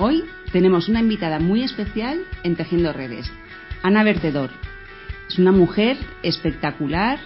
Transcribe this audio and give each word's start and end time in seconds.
Hoy 0.00 0.22
tenemos 0.52 0.88
una 0.88 1.00
invitada 1.00 1.40
muy 1.40 1.64
especial 1.64 2.20
en 2.44 2.54
Tejiendo 2.54 2.92
Redes, 2.92 3.28
Ana 3.82 4.04
Vertedor. 4.04 4.50
Es 5.28 5.40
una 5.40 5.50
mujer 5.50 5.96
espectacular 6.22 7.18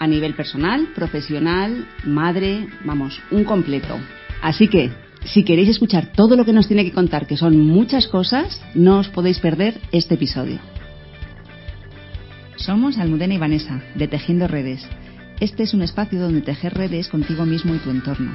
a 0.00 0.08
nivel 0.08 0.34
personal, 0.34 0.88
profesional, 0.92 1.86
madre, 2.04 2.68
vamos, 2.84 3.20
un 3.30 3.44
completo. 3.44 3.96
Así 4.42 4.66
que, 4.66 4.90
si 5.24 5.44
queréis 5.44 5.68
escuchar 5.68 6.10
todo 6.12 6.36
lo 6.36 6.44
que 6.44 6.52
nos 6.52 6.66
tiene 6.66 6.84
que 6.84 6.92
contar, 6.92 7.28
que 7.28 7.36
son 7.36 7.60
muchas 7.60 8.08
cosas, 8.08 8.60
no 8.74 8.98
os 8.98 9.08
podéis 9.08 9.38
perder 9.38 9.80
este 9.92 10.14
episodio. 10.14 10.58
Somos 12.56 12.98
Almudena 12.98 13.34
y 13.34 13.38
Vanessa, 13.38 13.82
de 13.94 14.08
Tejiendo 14.08 14.48
Redes. 14.48 14.84
Este 15.38 15.62
es 15.62 15.74
un 15.74 15.82
espacio 15.82 16.20
donde 16.20 16.40
tejer 16.40 16.74
redes 16.74 17.06
contigo 17.06 17.46
mismo 17.46 17.72
y 17.76 17.78
tu 17.78 17.90
entorno. 17.90 18.34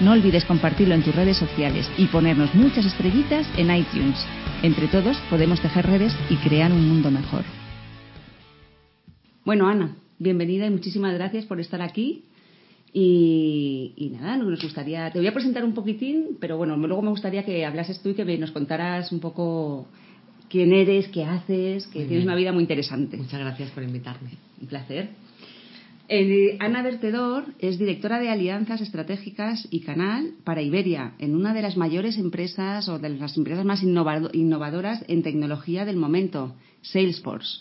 no 0.00 0.12
olvides 0.12 0.44
compartirlo 0.44 0.94
en 0.94 1.02
tus 1.02 1.14
redes 1.14 1.36
sociales 1.36 1.88
y 1.96 2.06
ponernos 2.06 2.54
muchas 2.54 2.84
estrellitas 2.84 3.46
en 3.56 3.74
iTunes. 3.74 4.16
Entre 4.62 4.88
todos 4.88 5.16
podemos 5.30 5.60
tejer 5.60 5.86
redes 5.86 6.16
y 6.30 6.36
crear 6.36 6.72
un 6.72 6.88
mundo 6.88 7.10
mejor. 7.10 7.44
Bueno, 9.44 9.68
Ana, 9.68 9.96
bienvenida 10.18 10.66
y 10.66 10.70
muchísimas 10.70 11.14
gracias 11.14 11.44
por 11.44 11.60
estar 11.60 11.82
aquí. 11.82 12.24
Y, 12.96 14.12
nada, 14.12 14.36
nos 14.36 14.62
gustaría, 14.62 15.10
te 15.10 15.18
voy 15.18 15.26
a 15.26 15.34
presentar 15.34 15.64
un 15.64 15.74
poquitín, 15.74 16.38
pero 16.40 16.56
bueno, 16.56 16.76
luego 16.76 17.02
me 17.02 17.10
gustaría 17.10 17.44
que 17.44 17.66
hablases 17.66 18.00
tú 18.00 18.10
y 18.10 18.14
que 18.14 18.38
nos 18.38 18.52
contaras 18.52 19.10
un 19.10 19.18
poco 19.18 19.88
quién 20.48 20.72
eres, 20.72 21.08
qué 21.08 21.24
haces, 21.24 21.88
que 21.88 22.04
tienes 22.04 22.24
una 22.24 22.36
vida 22.36 22.52
muy 22.52 22.62
interesante. 22.62 23.16
Muchas 23.16 23.40
gracias 23.40 23.70
por 23.70 23.82
invitarme. 23.82 24.30
Un 24.60 24.68
placer. 24.68 25.10
Eh, 26.06 26.58
Ana 26.60 26.82
Vertedor 26.82 27.44
es 27.58 27.78
directora 27.78 28.20
de 28.20 28.28
alianzas 28.28 28.82
estratégicas 28.82 29.66
y 29.70 29.80
canal 29.80 30.34
para 30.44 30.60
Iberia, 30.60 31.14
en 31.18 31.34
una 31.34 31.54
de 31.54 31.62
las 31.62 31.78
mayores 31.78 32.18
empresas 32.18 32.90
o 32.90 32.98
de 32.98 33.08
las 33.08 33.38
empresas 33.38 33.64
más 33.64 33.82
innovadoras 33.82 35.02
en 35.08 35.22
tecnología 35.22 35.86
del 35.86 35.96
momento, 35.96 36.56
Salesforce. 36.82 37.60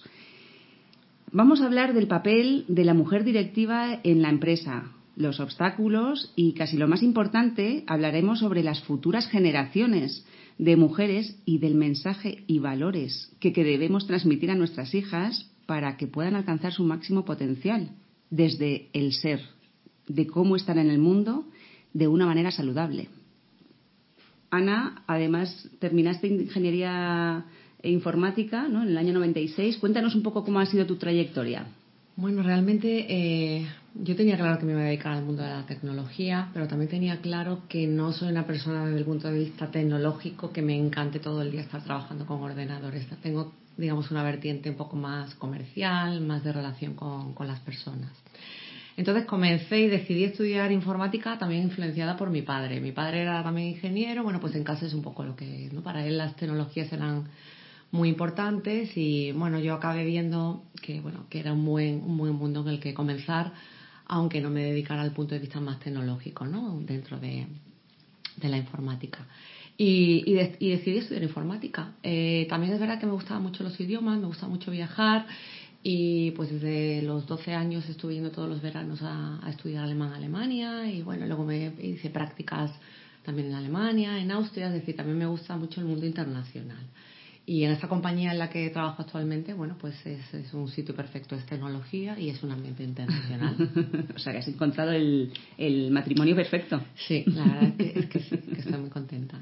Vamos 1.31 1.61
a 1.61 1.67
hablar 1.67 1.93
del 1.93 2.07
papel 2.07 2.65
de 2.67 2.83
la 2.83 2.93
mujer 2.93 3.23
directiva 3.23 4.01
en 4.03 4.21
la 4.21 4.29
empresa, 4.29 4.91
los 5.15 5.39
obstáculos 5.39 6.33
y, 6.35 6.51
casi 6.53 6.75
lo 6.75 6.89
más 6.89 7.01
importante, 7.01 7.85
hablaremos 7.87 8.39
sobre 8.39 8.61
las 8.61 8.81
futuras 8.83 9.27
generaciones 9.29 10.25
de 10.57 10.75
mujeres 10.75 11.39
y 11.45 11.59
del 11.59 11.75
mensaje 11.75 12.43
y 12.47 12.59
valores 12.59 13.31
que, 13.39 13.51
debemos 13.51 14.05
transmitir 14.05 14.51
a 14.51 14.55
nuestras 14.55 14.93
hijas 14.93 15.49
para 15.65 15.95
que 15.95 16.07
puedan 16.07 16.35
alcanzar 16.35 16.73
su 16.73 16.83
máximo 16.83 17.23
potencial 17.23 17.89
desde 18.33 18.89
el 18.93 19.13
ser, 19.13 19.41
de 20.07 20.25
cómo 20.25 20.55
estar 20.55 20.77
en 20.79 20.89
el 20.89 20.97
mundo 20.97 21.45
de 21.93 22.07
una 22.07 22.25
manera 22.25 22.49
saludable. 22.49 23.09
Ana, 24.49 25.03
además, 25.05 25.69
terminaste 25.79 26.27
ingeniería 26.27 27.45
informática 27.83 28.67
¿no? 28.67 28.81
en 28.81 28.89
el 28.89 28.97
año 28.97 29.13
96. 29.13 29.77
Cuéntanos 29.77 30.15
un 30.15 30.23
poco 30.23 30.43
cómo 30.43 30.59
ha 30.59 30.65
sido 30.65 30.87
tu 30.87 30.95
trayectoria. 30.95 31.67
Bueno, 32.15 32.41
realmente 32.41 33.05
eh, 33.07 33.67
yo 33.95 34.15
tenía 34.15 34.35
claro 34.35 34.59
que 34.59 34.65
me 34.65 34.71
iba 34.71 34.81
a 34.81 34.85
dedicar 34.85 35.13
al 35.13 35.25
mundo 35.25 35.43
de 35.43 35.49
la 35.49 35.65
tecnología, 35.67 36.49
pero 36.53 36.67
también 36.67 36.89
tenía 36.89 37.21
claro 37.21 37.61
que 37.69 37.85
no 37.85 38.13
soy 38.13 38.29
una 38.29 38.47
persona 38.47 38.85
desde 38.85 38.99
el 38.99 39.05
punto 39.05 39.27
de 39.27 39.39
vista 39.39 39.69
tecnológico 39.69 40.51
que 40.51 40.61
me 40.63 40.75
encante 40.75 41.19
todo 41.19 41.43
el 41.43 41.51
día 41.51 41.61
estar 41.61 41.83
trabajando 41.83 42.25
con 42.25 42.41
ordenadores. 42.41 43.07
Tengo, 43.21 43.53
digamos, 43.77 44.11
una 44.11 44.23
vertiente 44.23 44.69
un 44.69 44.75
poco 44.75 44.95
más 44.95 45.35
comercial, 45.35 46.21
más 46.21 46.43
de 46.43 46.53
relación 46.53 46.93
con, 46.93 47.33
con 47.33 47.47
las 47.47 47.59
personas. 47.59 48.11
Entonces 48.95 49.25
comencé 49.25 49.79
y 49.79 49.87
decidí 49.87 50.23
estudiar 50.23 50.71
informática 50.71 51.37
también 51.37 51.63
influenciada 51.63 52.15
por 52.15 52.29
mi 52.29 52.43
padre. 52.43 52.79
Mi 52.79 52.91
padre 52.91 53.21
era 53.21 53.41
también 53.43 53.69
ingeniero, 53.69 54.23
bueno, 54.23 54.39
pues 54.39 54.53
en 54.55 54.63
casa 54.63 54.85
es 54.85 54.93
un 54.93 55.01
poco 55.01 55.23
lo 55.23 55.35
que, 55.35 55.69
¿no? 55.71 55.81
Para 55.81 56.05
él 56.05 56.17
las 56.17 56.35
tecnologías 56.35 56.93
eran 56.93 57.27
muy 57.91 58.09
importantes 58.09 58.95
y 58.95 59.31
bueno, 59.31 59.59
yo 59.59 59.73
acabé 59.73 60.03
viendo 60.05 60.63
que 60.81 61.01
bueno, 61.01 61.25
que 61.29 61.39
era 61.39 61.53
un 61.53 61.65
buen, 61.65 62.03
un 62.03 62.17
buen 62.17 62.33
mundo 62.33 62.61
en 62.61 62.67
el 62.67 62.79
que 62.79 62.93
comenzar, 62.93 63.53
aunque 64.05 64.41
no 64.41 64.49
me 64.49 64.63
dedicara 64.63 65.01
al 65.01 65.11
punto 65.11 65.33
de 65.33 65.39
vista 65.39 65.59
más 65.59 65.79
tecnológico, 65.79 66.45
¿no? 66.45 66.79
Dentro 66.81 67.19
de, 67.19 67.47
de 68.37 68.49
la 68.49 68.57
informática. 68.57 69.25
Y, 69.75 70.23
y, 70.27 70.69
decidí 70.69 70.97
estudiar 70.97 71.23
informática. 71.23 71.93
Eh, 72.03 72.45
también 72.47 72.73
es 72.73 72.79
verdad 72.79 72.99
que 72.99 73.07
me 73.07 73.13
gustaban 73.13 73.41
mucho 73.41 73.63
los 73.63 73.79
idiomas, 73.79 74.19
me 74.19 74.27
gusta 74.27 74.47
mucho 74.47 74.69
viajar 74.69 75.25
y 75.83 76.31
pues 76.31 76.49
desde 76.49 77.01
los 77.01 77.27
12 77.27 77.53
años 77.53 77.87
estuve 77.89 78.13
yendo 78.13 78.31
todos 78.31 78.47
los 78.47 78.61
veranos 78.61 78.99
a, 79.01 79.41
estudiar 79.49 79.83
alemán 79.83 80.13
a 80.13 80.15
Alemania 80.15 80.89
y 80.89 81.01
bueno, 81.01 81.27
luego 81.27 81.43
me 81.43 81.73
hice 81.81 82.09
prácticas 82.09 82.71
también 83.23 83.49
en 83.49 83.55
Alemania, 83.55 84.19
en 84.19 84.31
Austria, 84.31 84.67
es 84.67 84.73
decir, 84.73 84.95
también 84.95 85.17
me 85.17 85.25
gusta 85.25 85.57
mucho 85.57 85.81
el 85.81 85.87
mundo 85.87 86.05
internacional. 86.05 86.85
Y 87.45 87.65
en 87.65 87.71
esta 87.71 87.89
compañía 87.89 88.31
en 88.31 88.39
la 88.39 88.49
que 88.49 88.69
trabajo 88.69 89.01
actualmente, 89.01 89.53
bueno, 89.53 89.75
pues 89.79 89.95
es, 90.05 90.53
un 90.53 90.69
sitio 90.69 90.95
perfecto, 90.95 91.35
es 91.35 91.45
tecnología 91.45 92.17
y 92.17 92.29
es 92.29 92.41
un 92.41 92.51
ambiente 92.51 92.83
internacional. 92.83 93.55
o 94.15 94.19
sea, 94.19 94.31
que 94.31 94.39
has 94.39 94.47
encontrado 94.47 94.91
el, 94.91 95.29
matrimonio 95.91 96.35
perfecto. 96.35 96.81
Sí, 96.95 97.25
la 97.27 97.43
verdad 97.43 97.73
es 97.79 98.05
que, 98.05 98.19
sí, 98.19 98.37
que 98.37 98.59
estoy 98.61 98.77
muy 98.79 98.89
contenta. 98.89 99.39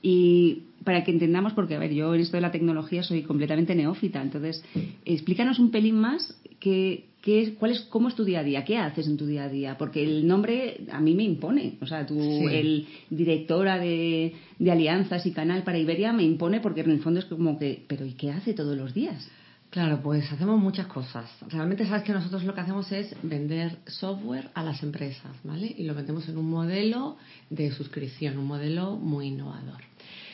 Y 0.00 0.62
para 0.84 1.02
que 1.02 1.10
entendamos, 1.10 1.52
porque 1.52 1.74
a 1.74 1.78
ver, 1.78 1.92
yo 1.92 2.14
en 2.14 2.20
esto 2.20 2.36
de 2.36 2.40
la 2.40 2.52
tecnología 2.52 3.02
soy 3.02 3.22
completamente 3.22 3.74
neófita, 3.74 4.22
entonces 4.22 4.64
explícanos 5.04 5.58
un 5.58 5.70
pelín 5.70 5.98
más 5.98 6.40
qué, 6.60 7.09
qué 7.20 7.42
es, 7.42 7.50
cuál 7.50 7.72
es, 7.72 7.80
cómo 7.82 8.08
es 8.08 8.14
tu 8.14 8.24
día 8.24 8.40
a 8.40 8.44
día, 8.44 8.64
qué 8.64 8.78
haces 8.78 9.06
en 9.06 9.16
tu 9.16 9.26
día 9.26 9.44
a 9.44 9.48
día, 9.48 9.76
porque 9.78 10.02
el 10.02 10.26
nombre 10.26 10.80
a 10.90 11.00
mí 11.00 11.14
me 11.14 11.24
impone, 11.24 11.78
o 11.80 11.86
sea, 11.86 12.06
tú, 12.06 12.18
el 12.48 12.86
directora 13.10 13.78
de, 13.78 14.34
de 14.58 14.70
alianzas 14.70 15.26
y 15.26 15.32
canal 15.32 15.62
para 15.62 15.78
Iberia 15.78 16.12
me 16.12 16.22
impone 16.22 16.60
porque 16.60 16.80
en 16.80 16.90
el 16.90 17.00
fondo 17.00 17.20
es 17.20 17.26
como 17.26 17.58
que, 17.58 17.84
pero 17.86 18.04
¿y 18.06 18.12
qué 18.12 18.30
hace 18.30 18.54
todos 18.54 18.76
los 18.76 18.94
días? 18.94 19.28
Claro, 19.70 20.02
pues 20.02 20.30
hacemos 20.32 20.60
muchas 20.60 20.88
cosas. 20.88 21.30
Realmente 21.48 21.86
sabes 21.86 22.02
que 22.02 22.12
nosotros 22.12 22.42
lo 22.42 22.54
que 22.54 22.60
hacemos 22.60 22.90
es 22.90 23.14
vender 23.22 23.78
software 23.86 24.50
a 24.54 24.64
las 24.64 24.82
empresas, 24.82 25.30
¿vale? 25.44 25.72
Y 25.78 25.84
lo 25.84 25.94
vendemos 25.94 26.28
en 26.28 26.38
un 26.38 26.50
modelo 26.50 27.16
de 27.50 27.70
suscripción, 27.70 28.36
un 28.36 28.46
modelo 28.46 28.96
muy 28.96 29.28
innovador. 29.28 29.80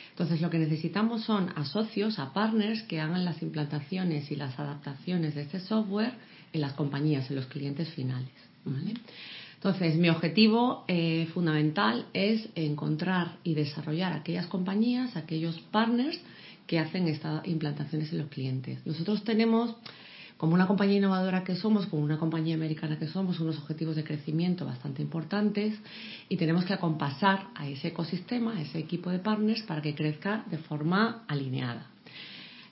Entonces, 0.09 0.41
lo 0.41 0.49
que 0.49 0.57
necesitamos 0.57 1.25
son 1.25 1.51
a 1.55 1.65
socios, 1.65 2.17
a 2.17 2.33
partners 2.33 2.81
que 2.83 2.99
hagan 2.99 3.23
las 3.25 3.43
implantaciones 3.43 4.31
y 4.31 4.35
las 4.35 4.57
adaptaciones 4.57 5.35
de 5.35 5.43
este 5.43 5.59
software 5.59 6.13
en 6.57 6.61
las 6.61 6.73
compañías, 6.73 7.29
en 7.29 7.37
los 7.37 7.45
clientes 7.45 7.89
finales. 7.89 8.29
Entonces, 9.55 9.95
mi 9.95 10.09
objetivo 10.09 10.83
eh, 10.87 11.27
fundamental 11.33 12.05
es 12.13 12.49
encontrar 12.55 13.37
y 13.43 13.53
desarrollar 13.53 14.13
aquellas 14.13 14.47
compañías, 14.47 15.15
aquellos 15.15 15.59
partners 15.71 16.19
que 16.67 16.79
hacen 16.79 17.07
estas 17.07 17.47
implantaciones 17.47 18.11
en 18.11 18.19
los 18.19 18.27
clientes. 18.27 18.85
Nosotros 18.85 19.23
tenemos 19.23 19.73
como 20.37 20.53
una 20.53 20.67
compañía 20.67 20.97
innovadora 20.97 21.43
que 21.43 21.55
somos, 21.55 21.87
como 21.87 22.03
una 22.03 22.19
compañía 22.19 22.55
americana 22.55 22.99
que 22.99 23.07
somos, 23.07 23.39
unos 23.39 23.57
objetivos 23.57 23.95
de 23.95 24.03
crecimiento 24.03 24.65
bastante 24.65 25.01
importantes 25.01 25.73
y 26.29 26.37
tenemos 26.37 26.65
que 26.65 26.73
acompasar 26.73 27.47
a 27.55 27.67
ese 27.67 27.87
ecosistema, 27.87 28.57
a 28.57 28.61
ese 28.61 28.77
equipo 28.77 29.09
de 29.09 29.19
partners 29.19 29.63
para 29.63 29.81
que 29.81 29.95
crezca 29.95 30.43
de 30.51 30.59
forma 30.59 31.23
alineada. 31.27 31.87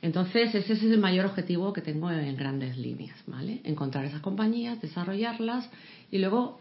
Entonces, 0.05 0.53
ese 0.53 0.73
es 0.73 0.83
el 0.83 0.99
mayor 0.99 1.25
objetivo 1.25 1.73
que 1.73 1.81
tengo 1.81 2.11
en 2.11 2.37
grandes 2.37 2.77
líneas, 2.77 3.17
¿vale? 3.25 3.61
Encontrar 3.63 4.05
esas 4.05 4.21
compañías, 4.21 4.79
desarrollarlas 4.79 5.67
y 6.11 6.19
luego, 6.19 6.59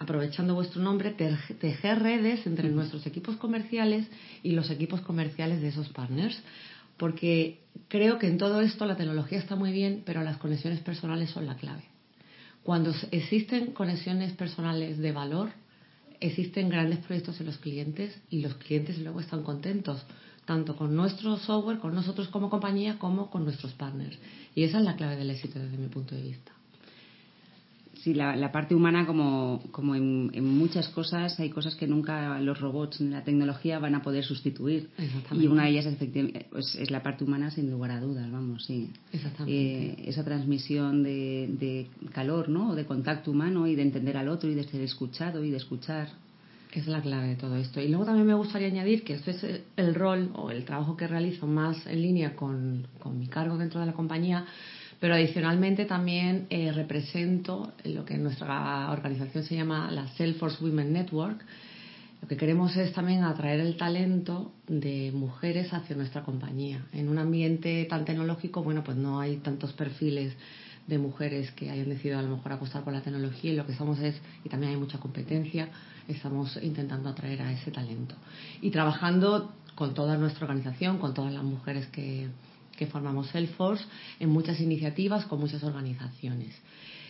aprovechando 0.00 0.52
vuestro 0.54 0.82
nombre, 0.82 1.12
tejer 1.12 2.00
redes 2.00 2.44
entre 2.44 2.68
nuestros 2.70 3.06
equipos 3.06 3.36
comerciales 3.36 4.08
y 4.42 4.50
los 4.50 4.68
equipos 4.70 5.00
comerciales 5.02 5.62
de 5.62 5.68
esos 5.68 5.90
partners 5.90 6.42
porque 6.96 7.60
creo 7.86 8.18
que 8.18 8.26
en 8.26 8.36
todo 8.36 8.60
esto 8.60 8.84
la 8.84 8.96
tecnología 8.96 9.38
está 9.38 9.54
muy 9.54 9.70
bien, 9.70 10.02
pero 10.04 10.24
las 10.24 10.38
conexiones 10.38 10.80
personales 10.80 11.30
son 11.30 11.46
la 11.46 11.54
clave. 11.54 11.84
Cuando 12.64 12.92
existen 13.12 13.74
conexiones 13.74 14.32
personales 14.32 14.98
de 14.98 15.12
valor, 15.12 15.50
existen 16.18 16.68
grandes 16.68 16.98
proyectos 16.98 17.38
en 17.38 17.46
los 17.46 17.58
clientes 17.58 18.18
y 18.28 18.40
los 18.40 18.54
clientes 18.54 18.98
luego 18.98 19.20
están 19.20 19.44
contentos, 19.44 20.04
tanto 20.46 20.76
con 20.76 20.94
nuestro 20.94 21.36
software, 21.36 21.78
con 21.78 21.94
nosotros 21.94 22.28
como 22.28 22.48
compañía, 22.48 22.98
como 22.98 23.30
con 23.30 23.44
nuestros 23.44 23.72
partners. 23.72 24.16
Y 24.54 24.62
esa 24.62 24.78
es 24.78 24.84
la 24.84 24.96
clave 24.96 25.16
del 25.16 25.30
éxito 25.30 25.58
desde 25.58 25.76
mi 25.76 25.88
punto 25.88 26.14
de 26.14 26.22
vista. 26.22 26.52
Sí, 28.06 28.14
la, 28.14 28.52
parte 28.52 28.72
humana, 28.72 29.04
como, 29.04 29.60
como 29.72 29.96
en, 29.96 30.44
muchas 30.44 30.88
cosas, 30.90 31.40
hay 31.40 31.50
cosas 31.50 31.74
que 31.74 31.88
nunca 31.88 32.38
los 32.38 32.60
robots 32.60 33.00
ni 33.00 33.10
la 33.10 33.24
tecnología 33.24 33.80
van 33.80 33.96
a 33.96 34.02
poder 34.02 34.22
sustituir. 34.22 34.90
Y 35.32 35.48
una 35.48 35.64
de 35.64 35.70
ellas 35.70 35.86
es, 35.86 35.96
pues, 36.48 36.76
es 36.76 36.90
la 36.92 37.02
parte 37.02 37.24
humana, 37.24 37.50
sin 37.50 37.68
lugar 37.68 37.90
a 37.90 38.00
dudas, 38.00 38.30
vamos, 38.30 38.64
sí. 38.64 38.90
Eh, 39.48 40.04
esa 40.06 40.22
transmisión 40.22 41.02
de, 41.02 41.48
de 41.58 41.88
calor, 42.12 42.48
¿no? 42.48 42.76
De 42.76 42.86
contacto 42.86 43.32
humano 43.32 43.66
y 43.66 43.74
de 43.74 43.82
entender 43.82 44.16
al 44.16 44.28
otro 44.28 44.48
y 44.48 44.54
de 44.54 44.62
ser 44.62 44.82
escuchado 44.82 45.42
y 45.42 45.50
de 45.50 45.56
escuchar. 45.56 46.10
Es 46.72 46.86
la 46.86 47.00
clave 47.00 47.28
de 47.28 47.36
todo 47.36 47.56
esto. 47.56 47.80
Y 47.80 47.88
luego 47.88 48.04
también 48.04 48.26
me 48.26 48.34
gustaría 48.34 48.68
añadir 48.68 49.02
que 49.02 49.14
este 49.14 49.30
es 49.30 49.62
el 49.76 49.94
rol 49.94 50.30
o 50.34 50.50
el 50.50 50.64
trabajo 50.64 50.96
que 50.96 51.06
realizo 51.06 51.46
más 51.46 51.86
en 51.86 52.02
línea 52.02 52.36
con, 52.36 52.86
con 52.98 53.18
mi 53.18 53.28
cargo 53.28 53.56
dentro 53.56 53.80
de 53.80 53.86
la 53.86 53.92
compañía 53.92 54.46
pero 55.00 55.14
adicionalmente 55.14 55.84
también 55.84 56.46
eh, 56.50 56.72
represento 56.72 57.72
lo 57.84 58.04
que 58.04 58.14
en 58.14 58.22
nuestra 58.22 58.90
organización 58.90 59.44
se 59.44 59.54
llama 59.54 59.90
la 59.90 60.08
Salesforce 60.08 60.62
Women 60.64 60.92
Network. 60.92 61.44
Lo 62.22 62.28
que 62.28 62.36
queremos 62.36 62.74
es 62.76 62.92
también 62.92 63.22
atraer 63.22 63.60
el 63.60 63.76
talento 63.76 64.52
de 64.66 65.12
mujeres 65.14 65.72
hacia 65.72 65.94
nuestra 65.96 66.22
compañía. 66.22 66.86
En 66.92 67.08
un 67.08 67.18
ambiente 67.18 67.84
tan 67.84 68.06
tecnológico, 68.06 68.62
bueno, 68.62 68.82
pues 68.82 68.96
no 68.96 69.20
hay 69.20 69.36
tantos 69.36 69.72
perfiles 69.74 70.32
de 70.86 70.98
mujeres 70.98 71.50
que 71.50 71.68
hayan 71.68 71.90
decidido 71.90 72.18
a 72.18 72.22
lo 72.22 72.36
mejor 72.36 72.52
apostar 72.52 72.82
por 72.82 72.92
la 72.92 73.02
tecnología 73.02 73.52
y 73.52 73.56
lo 73.56 73.66
que 73.66 73.72
estamos 73.72 73.98
es, 73.98 74.16
y 74.44 74.48
también 74.48 74.72
hay 74.72 74.78
mucha 74.78 74.98
competencia, 74.98 75.68
estamos 76.08 76.58
intentando 76.62 77.08
atraer 77.08 77.42
a 77.42 77.52
ese 77.52 77.70
talento. 77.70 78.14
Y 78.60 78.70
trabajando 78.70 79.52
con 79.74 79.94
toda 79.94 80.16
nuestra 80.16 80.46
organización, 80.46 80.98
con 80.98 81.14
todas 81.14 81.32
las 81.32 81.44
mujeres 81.44 81.86
que, 81.86 82.28
que 82.76 82.86
formamos 82.86 83.28
Salesforce 83.28 83.84
en 84.20 84.30
muchas 84.30 84.60
iniciativas 84.60 85.26
con 85.26 85.40
muchas 85.40 85.62
organizaciones. 85.62 86.54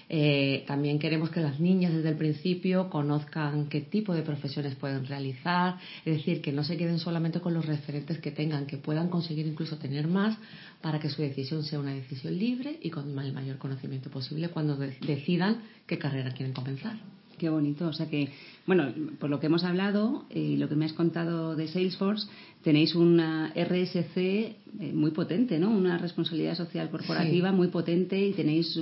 Eh, 0.08 0.64
también 0.68 1.00
queremos 1.00 1.30
que 1.30 1.40
las 1.40 1.58
niñas 1.58 1.92
desde 1.92 2.10
el 2.10 2.16
principio 2.16 2.88
conozcan 2.90 3.68
qué 3.68 3.80
tipo 3.80 4.14
de 4.14 4.22
profesiones 4.22 4.76
pueden 4.76 5.04
realizar, 5.04 5.78
es 6.04 6.18
decir, 6.18 6.40
que 6.40 6.52
no 6.52 6.62
se 6.62 6.76
queden 6.76 7.00
solamente 7.00 7.40
con 7.40 7.54
los 7.54 7.66
referentes 7.66 8.18
que 8.20 8.30
tengan, 8.30 8.66
que 8.66 8.76
puedan 8.76 9.08
conseguir 9.08 9.46
incluso 9.46 9.78
tener 9.78 10.06
más 10.06 10.38
para 10.80 11.00
que 11.00 11.10
su 11.10 11.22
decisión 11.22 11.64
sea 11.64 11.80
una 11.80 11.92
decisión 11.92 12.38
libre 12.38 12.78
y 12.80 12.90
con 12.90 13.18
el 13.18 13.32
mayor 13.32 13.58
conocimiento 13.58 14.08
posible 14.08 14.48
cuando 14.50 14.76
decidan 14.76 15.62
qué 15.86 15.98
carrera 15.98 16.30
quieren 16.30 16.54
comenzar. 16.54 17.15
Qué 17.38 17.48
bonito. 17.48 17.88
O 17.88 17.92
sea 17.92 18.08
que, 18.08 18.30
bueno, 18.66 18.92
por 19.18 19.30
lo 19.30 19.40
que 19.40 19.46
hemos 19.46 19.64
hablado 19.64 20.24
y 20.34 20.56
lo 20.56 20.68
que 20.68 20.74
me 20.74 20.86
has 20.86 20.92
contado 20.92 21.54
de 21.54 21.68
Salesforce, 21.68 22.26
tenéis 22.62 22.94
una 22.94 23.52
RSC 23.54 24.16
eh, 24.16 24.56
muy 24.92 25.10
potente, 25.12 25.58
¿no? 25.58 25.70
Una 25.70 25.98
responsabilidad 25.98 26.56
social 26.56 26.90
corporativa 26.90 27.52
muy 27.52 27.68
potente 27.68 28.18
y 28.26 28.32
tenéis, 28.32 28.78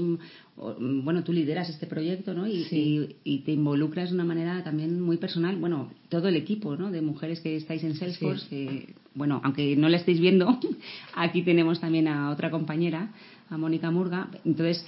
bueno, 0.56 1.22
tú 1.24 1.32
lideras 1.32 1.68
este 1.68 1.86
proyecto, 1.86 2.32
¿no? 2.32 2.46
Y, 2.46 3.16
y, 3.24 3.38
te 3.40 3.52
involucras 3.52 4.10
de 4.10 4.14
una 4.14 4.24
manera 4.24 4.62
también 4.64 5.00
muy 5.00 5.16
personal. 5.16 5.56
Bueno, 5.56 5.90
todo 6.08 6.28
el 6.28 6.36
equipo, 6.36 6.76
¿no? 6.76 6.90
De 6.90 7.02
mujeres 7.02 7.40
que 7.40 7.56
estáis 7.56 7.82
en 7.84 7.94
Salesforce, 7.96 8.48
que, 8.48 8.94
bueno, 9.14 9.40
aunque 9.44 9.76
no 9.76 9.88
la 9.88 9.98
estéis 9.98 10.20
viendo, 10.20 10.58
aquí 11.14 11.42
tenemos 11.42 11.80
también 11.80 12.08
a 12.08 12.30
otra 12.30 12.50
compañera, 12.50 13.12
a 13.50 13.58
Mónica 13.58 13.90
Murga. 13.90 14.30
Entonces, 14.44 14.86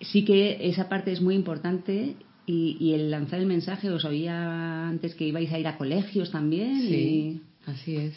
sí 0.00 0.24
que 0.24 0.58
esa 0.68 0.88
parte 0.88 1.12
es 1.12 1.20
muy 1.20 1.34
importante 1.34 2.16
y, 2.50 2.94
el 2.94 3.10
lanzar 3.10 3.40
el 3.40 3.46
mensaje, 3.46 3.90
os 3.90 4.04
oía 4.04 4.88
antes 4.88 5.14
que 5.14 5.26
ibais 5.26 5.52
a 5.52 5.58
ir 5.58 5.68
a 5.68 5.76
colegios 5.76 6.30
también. 6.30 6.80
Sí, 6.80 7.42
así 7.66 7.96
es. 7.96 8.14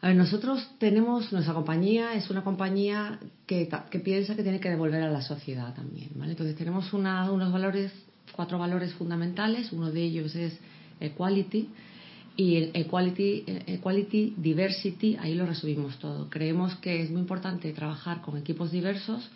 A 0.00 0.08
ver, 0.08 0.16
nosotros 0.16 0.68
tenemos, 0.78 1.32
nuestra 1.32 1.54
compañía 1.54 2.14
es 2.14 2.28
una 2.28 2.42
compañía 2.42 3.20
que, 3.46 3.68
que, 3.88 4.00
piensa 4.00 4.34
que 4.34 4.42
tiene 4.42 4.58
que 4.58 4.68
devolver 4.68 5.02
a 5.02 5.10
la 5.10 5.22
sociedad 5.22 5.72
también, 5.74 6.10
¿vale? 6.16 6.32
Entonces 6.32 6.56
tenemos 6.56 6.92
unos 6.92 7.52
valores, 7.52 7.92
cuatro 8.32 8.58
valores 8.58 8.92
fundamentales, 8.94 9.72
uno 9.72 9.92
de 9.92 10.02
ellos 10.02 10.34
es 10.34 10.58
equality, 10.98 11.68
y 12.36 12.56
el 12.56 12.70
equality, 12.74 13.44
equality, 13.66 14.34
diversity, 14.38 15.16
ahí 15.20 15.34
lo 15.34 15.46
resumimos 15.46 15.98
todo. 15.98 16.28
Creemos 16.30 16.74
que 16.76 17.02
es 17.02 17.10
muy 17.10 17.20
importante 17.20 17.72
trabajar 17.72 18.22
con 18.22 18.36
equipos 18.36 18.72
diversos, 18.72 19.30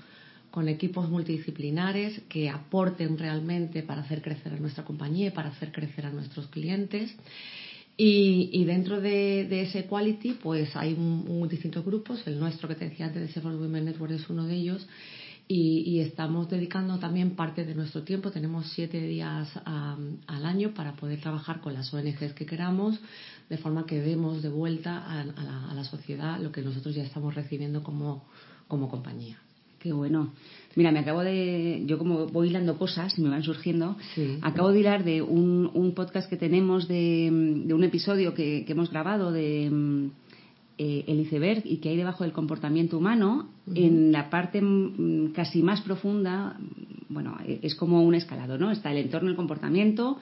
con 0.57 0.71
equipos 0.71 1.11
multidisciplinares 1.11 2.23
que 2.31 2.49
aporten 2.49 3.19
realmente 3.19 3.83
para 3.83 4.01
hacer 4.01 4.23
crecer 4.23 4.55
a 4.55 4.59
nuestra 4.59 4.87
compañía 4.87 5.27
y 5.27 5.31
para 5.31 5.51
hacer 5.51 5.71
crecer 5.71 6.07
a 6.07 6.11
nuestros 6.11 6.47
clientes. 6.47 7.15
Y, 7.99 8.65
dentro 8.65 9.03
de, 9.03 9.61
ese 9.61 9.85
quality, 9.85 10.33
pues 10.43 10.75
hay 10.75 10.97
distintos 11.51 11.85
grupos. 11.85 12.27
El 12.27 12.41
nuestro 12.41 12.69
que 12.69 12.75
te 12.75 12.89
decía 12.89 13.05
antes 13.05 13.21
de 13.21 13.29
Salesforce 13.29 13.59
Women 13.59 13.85
Network 13.85 14.13
es 14.13 14.31
uno 14.31 14.47
de 14.47 14.55
ellos. 14.55 14.89
Y, 15.47 16.01
estamos 16.01 16.49
dedicando 16.49 16.99
también 16.99 17.37
parte 17.37 17.67
de 17.67 17.75
nuestro 17.75 18.03
tiempo. 18.03 18.31
Tenemos 18.31 18.73
siete 18.73 18.99
días 18.99 19.51
al 19.67 20.47
año 20.47 20.73
para 20.73 20.97
poder 20.97 21.21
trabajar 21.21 21.61
con 21.61 21.75
las 21.75 21.93
ONGs 21.93 22.33
que 22.33 22.47
queramos, 22.47 22.99
de 23.51 23.59
forma 23.59 23.85
que 23.85 24.01
demos 24.01 24.43
de 24.43 24.49
vuelta 24.49 25.05
a, 25.05 25.23
la, 25.23 25.71
a 25.71 25.75
la, 25.75 25.85
sociedad 25.85 26.41
lo 26.41 26.51
que 26.51 26.63
nosotros 26.63 26.95
ya 26.95 27.03
estamos 27.03 27.35
recibiendo 27.35 27.83
como, 27.83 28.25
como 28.69 28.89
compañía. 28.89 29.39
Qué 29.87 29.93
bueno. 29.93 30.33
Mira, 30.75 30.91
me 30.91 30.99
acabo 30.99 31.23
de. 31.23 31.85
Yo, 31.87 31.97
como 31.97 32.27
voy 32.27 32.49
hilando 32.49 32.77
cosas 32.77 33.17
y 33.17 33.23
me 33.23 33.29
van 33.29 33.45
surgiendo, 33.45 33.97
acabo 34.43 34.73
de 34.73 34.81
hilar 34.81 35.05
de 35.05 35.23
un, 35.23 35.93
podcast 35.95 36.29
que 36.29 36.37
tenemos 36.37 36.89
de, 36.89 37.29
un 37.31 37.85
episodio 37.85 38.35
que, 38.35 38.65
hemos 38.67 38.91
grabado 38.91 39.31
de 39.31 40.11
eh, 40.77 41.05
el 41.07 41.21
iceberg 41.21 41.63
y 41.65 41.77
que 41.77 41.91
hay 41.91 41.97
debajo 41.97 42.25
del 42.25 42.33
comportamiento 42.33 42.99
humano. 42.99 43.49
En 43.77 44.11
la 44.11 44.29
parte 44.29 44.61
mm, 44.61 45.31
casi 45.33 45.63
más 45.63 45.83
profunda, 45.83 46.59
bueno, 47.09 47.39
e, 47.47 47.61
es 47.63 47.77
como 47.77 48.03
un 48.03 48.17
escalado, 48.17 48.59
¿no? 48.59 48.73
Está 48.73 48.91
el 48.91 48.99
entorno, 48.99 49.31
el 49.31 49.37
comportamiento, 49.37 50.19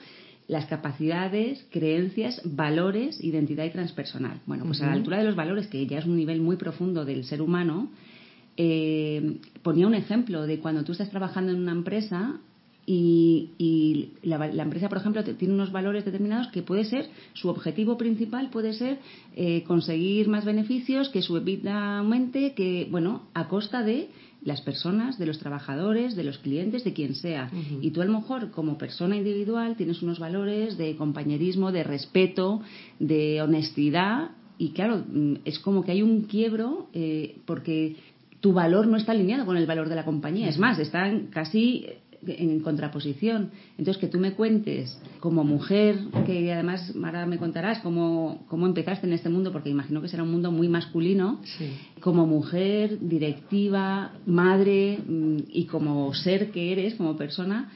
las 0.47 0.67
capacidades, 0.67 1.65
creencias, 1.71 2.39
valores, 2.45 3.19
identidad 3.23 3.65
y 3.65 3.71
transpersonal. 3.71 4.41
Bueno, 4.45 4.65
pues 4.65 4.79
a 4.83 4.85
la 4.85 4.93
altura 4.93 5.17
de 5.17 5.23
los 5.23 5.35
valores, 5.35 5.65
que 5.65 5.87
ya 5.87 5.97
es 5.97 6.05
un 6.05 6.17
nivel 6.17 6.39
muy 6.39 6.55
profundo 6.55 7.03
del 7.03 7.23
ser 7.23 7.41
humano, 7.41 7.89
eh, 8.57 9.39
ponía 9.61 9.87
un 9.87 9.95
ejemplo 9.95 10.45
de 10.45 10.59
cuando 10.59 10.83
tú 10.83 10.91
estás 10.91 11.09
trabajando 11.09 11.51
en 11.51 11.59
una 11.59 11.71
empresa 11.71 12.39
y, 12.87 14.11
la, 14.21 14.45
empresa, 14.45 14.89
por 14.89 14.99
ejemplo, 14.99 15.23
tiene 15.23 15.53
unos 15.53 15.71
valores 15.71 16.05
determinados 16.05 16.47
que 16.49 16.61
puede 16.61 16.85
ser, 16.85 17.09
su 17.33 17.49
objetivo 17.49 17.97
principal 17.97 18.49
puede 18.51 18.73
ser 18.73 18.99
eh, 19.35 19.63
conseguir 19.63 20.27
más 20.27 20.45
beneficios, 20.45 21.09
que 21.09 21.23
su 21.23 21.35
EBITDA 21.35 21.99
aumente, 21.99 22.53
que, 22.53 22.87
bueno, 22.91 23.23
a 23.33 23.47
costa 23.47 23.81
de 23.81 24.09
las 24.43 24.61
personas, 24.61 25.17
de 25.17 25.25
los 25.25 25.39
trabajadores, 25.39 26.15
de 26.15 26.23
los 26.23 26.37
clientes, 26.37 26.83
de 26.83 26.93
quien 26.93 27.15
sea. 27.15 27.49
Y 27.81 27.89
tú 27.89 28.03
a 28.03 28.05
lo 28.05 28.13
mejor 28.13 28.51
como 28.51 28.77
persona 28.77 29.17
individual 29.17 29.75
tienes 29.75 30.03
unos 30.03 30.19
valores 30.19 30.77
de 30.77 30.95
compañerismo, 30.95 31.71
de 31.71 31.83
respeto, 31.83 32.61
de 32.99 33.41
honestidad. 33.41 34.31
Y 34.59 34.69
claro, 34.69 35.03
mm, 35.11 35.37
es 35.45 35.57
como 35.57 35.83
que 35.83 35.93
hay 35.93 36.03
un 36.03 36.23
quiebro 36.23 36.89
eh, 36.93 37.37
porque 37.45 37.95
tu 38.45 38.53
valor 38.53 38.85
no 38.85 38.97
está 38.97 39.11
alineado 39.11 39.43
con 39.43 39.57
el 39.57 39.65
valor 39.65 39.89
de 39.89 39.95
la 39.95 40.05
compañía. 40.05 40.47
Es 40.47 40.59
más, 40.59 40.77
están 40.77 41.29
casi 41.31 41.87
en 42.27 42.59
contraposición. 42.59 43.49
Entonces, 43.75 43.97
que 43.99 44.05
tú 44.07 44.19
me 44.19 44.33
cuentes 44.33 45.01
como 45.19 45.43
mujer, 45.43 45.97
que 46.27 46.53
además 46.53 46.93
ahora 47.03 47.25
me 47.25 47.39
contarás 47.39 47.79
cómo, 47.79 48.45
cómo 48.47 48.67
empezaste 48.67 49.07
en 49.07 49.13
este 49.13 49.29
mundo, 49.29 49.51
porque 49.51 49.71
imagino 49.71 49.99
que 49.99 50.09
será 50.09 50.21
un 50.21 50.29
mundo 50.29 50.51
muy 50.51 50.67
masculino, 50.67 51.41
como 52.01 52.27
mujer, 52.27 52.99
directiva, 53.01 54.13
madre 54.27 54.99
mm, 54.99 55.37
y 55.49 55.65
como 55.65 56.13
ser 56.13 56.51
que 56.51 56.71
eres, 56.71 56.93
como 56.93 57.17
persona, 57.17 57.71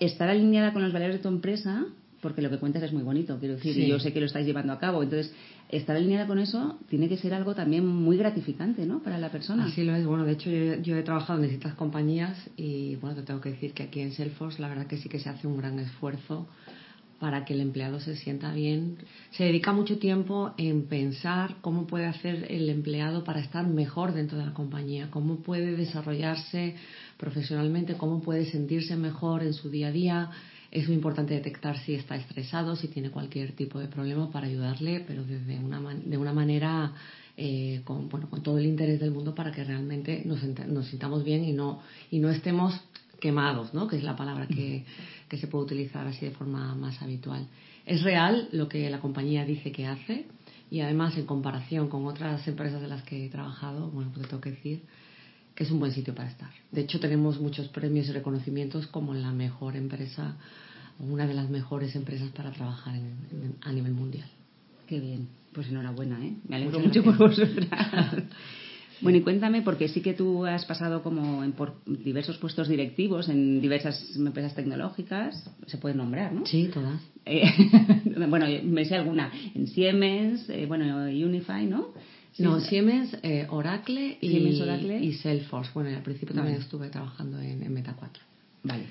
estar 0.00 0.28
alineada 0.28 0.74
con 0.74 0.82
los 0.82 0.92
valores 0.92 1.16
de 1.16 1.22
tu 1.22 1.28
empresa 1.28 1.86
porque 2.24 2.40
lo 2.40 2.48
que 2.48 2.56
cuentas 2.56 2.82
es 2.82 2.90
muy 2.90 3.02
bonito, 3.02 3.36
quiero 3.38 3.56
decir, 3.56 3.76
y 3.76 3.86
yo 3.86 3.98
sé 3.98 4.14
que 4.14 4.18
lo 4.18 4.24
estáis 4.24 4.46
llevando 4.46 4.72
a 4.72 4.78
cabo. 4.78 5.02
Entonces, 5.02 5.30
estar 5.76 5.96
alineada 5.96 6.26
con 6.26 6.38
eso 6.38 6.78
tiene 6.88 7.08
que 7.08 7.16
ser 7.16 7.34
algo 7.34 7.54
también 7.54 7.86
muy 7.86 8.16
gratificante, 8.16 8.86
¿no? 8.86 9.02
Para 9.02 9.18
la 9.18 9.30
persona. 9.30 9.66
Así 9.66 9.84
lo 9.84 9.94
es. 9.94 10.06
Bueno, 10.06 10.24
de 10.24 10.32
hecho, 10.32 10.50
yo, 10.50 10.96
he 10.96 11.02
trabajado 11.02 11.38
en 11.38 11.42
distintas 11.42 11.74
compañías 11.74 12.38
y, 12.56 12.96
bueno, 12.96 13.16
te 13.16 13.22
tengo 13.22 13.40
que 13.40 13.50
decir 13.50 13.72
que 13.72 13.84
aquí 13.84 14.00
en 14.00 14.12
Salesforce 14.12 14.60
la 14.60 14.68
verdad 14.68 14.86
que 14.86 14.98
sí 14.98 15.08
que 15.08 15.18
se 15.18 15.28
hace 15.28 15.46
un 15.46 15.56
gran 15.56 15.78
esfuerzo 15.78 16.46
para 17.18 17.44
que 17.44 17.54
el 17.54 17.60
empleado 17.60 18.00
se 18.00 18.16
sienta 18.16 18.52
bien. 18.52 18.98
Se 19.30 19.44
dedica 19.44 19.72
mucho 19.72 19.98
tiempo 19.98 20.52
en 20.58 20.86
pensar 20.86 21.56
cómo 21.60 21.86
puede 21.86 22.06
hacer 22.06 22.46
el 22.50 22.68
empleado 22.68 23.24
para 23.24 23.40
estar 23.40 23.66
mejor 23.66 24.12
dentro 24.12 24.36
de 24.36 24.46
la 24.46 24.52
compañía, 24.52 25.10
cómo 25.10 25.36
puede 25.36 25.76
desarrollarse 25.76 26.74
profesionalmente, 27.16 27.94
cómo 27.94 28.20
puede 28.20 28.44
sentirse 28.46 28.96
mejor 28.96 29.42
en 29.42 29.54
su 29.54 29.70
día 29.70 29.88
a 29.88 29.92
día, 29.92 30.30
es 30.74 30.88
muy 30.88 30.96
importante 30.96 31.34
detectar 31.34 31.78
si 31.78 31.94
está 31.94 32.16
estresado, 32.16 32.74
si 32.74 32.88
tiene 32.88 33.10
cualquier 33.10 33.52
tipo 33.52 33.78
de 33.78 33.86
problema 33.86 34.30
para 34.30 34.48
ayudarle, 34.48 35.04
pero 35.06 35.24
desde 35.24 35.58
una 35.58 35.80
de 35.94 36.18
una 36.18 36.32
manera 36.32 36.92
eh, 37.36 37.80
con, 37.84 38.08
bueno, 38.08 38.28
con 38.28 38.42
todo 38.42 38.58
el 38.58 38.66
interés 38.66 38.98
del 38.98 39.12
mundo 39.12 39.34
para 39.34 39.52
que 39.52 39.62
realmente 39.62 40.22
nos, 40.24 40.42
nos 40.66 40.86
sintamos 40.88 41.24
bien 41.24 41.44
y 41.44 41.52
no, 41.52 41.80
y 42.10 42.18
no 42.18 42.28
estemos 42.28 42.74
quemados, 43.20 43.72
¿no? 43.72 43.86
que 43.86 43.96
es 43.96 44.02
la 44.02 44.16
palabra 44.16 44.48
que, 44.48 44.84
que 45.28 45.38
se 45.38 45.46
puede 45.46 45.64
utilizar 45.64 46.06
así 46.08 46.26
de 46.26 46.32
forma 46.32 46.74
más 46.74 47.00
habitual. 47.00 47.46
Es 47.86 48.02
real 48.02 48.48
lo 48.50 48.68
que 48.68 48.90
la 48.90 48.98
compañía 48.98 49.44
dice 49.44 49.70
que 49.70 49.86
hace 49.86 50.26
y 50.70 50.80
además 50.80 51.16
en 51.16 51.24
comparación 51.24 51.88
con 51.88 52.04
otras 52.06 52.46
empresas 52.48 52.82
de 52.82 52.88
las 52.88 53.04
que 53.04 53.26
he 53.26 53.28
trabajado, 53.28 53.90
bueno, 53.90 54.10
pues 54.12 54.28
tengo 54.28 54.40
que 54.40 54.50
decir 54.50 54.82
que 55.54 55.64
es 55.64 55.70
un 55.70 55.78
buen 55.78 55.92
sitio 55.92 56.14
para 56.14 56.28
estar. 56.28 56.50
De 56.72 56.82
hecho, 56.82 56.98
tenemos 57.00 57.40
muchos 57.40 57.68
premios 57.68 58.08
y 58.08 58.12
reconocimientos 58.12 58.86
como 58.88 59.14
la 59.14 59.32
mejor 59.32 59.76
empresa, 59.76 60.36
una 60.98 61.26
de 61.26 61.34
las 61.34 61.48
mejores 61.48 61.94
empresas 61.96 62.30
para 62.30 62.50
trabajar 62.50 62.94
a 63.62 63.72
nivel 63.72 63.92
mundial. 63.92 64.28
Qué 64.88 65.00
bien. 65.00 65.28
Pues 65.52 65.68
enhorabuena, 65.68 66.24
¿eh? 66.24 66.34
Me 66.48 66.56
alegro 66.56 66.80
mucho 66.80 67.02
por 67.02 67.16
vosotras. 67.16 67.68
Bueno, 69.00 69.18
y 69.18 69.22
cuéntame, 69.22 69.62
porque 69.62 69.88
sí 69.88 70.00
que 70.00 70.14
tú 70.14 70.46
has 70.46 70.64
pasado 70.64 71.02
como 71.02 71.42
en 71.44 71.52
por 71.52 71.74
diversos 71.84 72.38
puestos 72.38 72.68
directivos 72.68 73.28
en 73.28 73.60
diversas 73.60 74.16
empresas 74.16 74.54
tecnológicas, 74.54 75.50
se 75.66 75.78
puede 75.78 75.94
nombrar, 75.94 76.32
¿no? 76.32 76.46
Sí, 76.46 76.70
todas. 76.72 77.02
Eh, 77.26 77.44
bueno, 78.28 78.46
me 78.62 78.84
sé 78.84 78.94
alguna. 78.94 79.32
En 79.54 79.66
Siemens, 79.66 80.48
eh, 80.48 80.66
bueno, 80.66 81.06
Unify, 81.06 81.66
¿no? 81.66 81.88
No, 82.38 82.60
Siemens, 82.60 83.16
eh, 83.22 83.46
Oracle, 83.50 84.18
y, 84.20 84.60
Oracle 84.60 85.04
y 85.04 85.12
Salesforce. 85.14 85.70
Bueno, 85.74 85.90
al 85.90 86.02
principio 86.02 86.34
también 86.34 86.58
estuve 86.60 86.88
trabajando 86.88 87.40
en, 87.40 87.72
Meta 87.72 87.94
4. 87.98 88.22
Vale. 88.64 88.84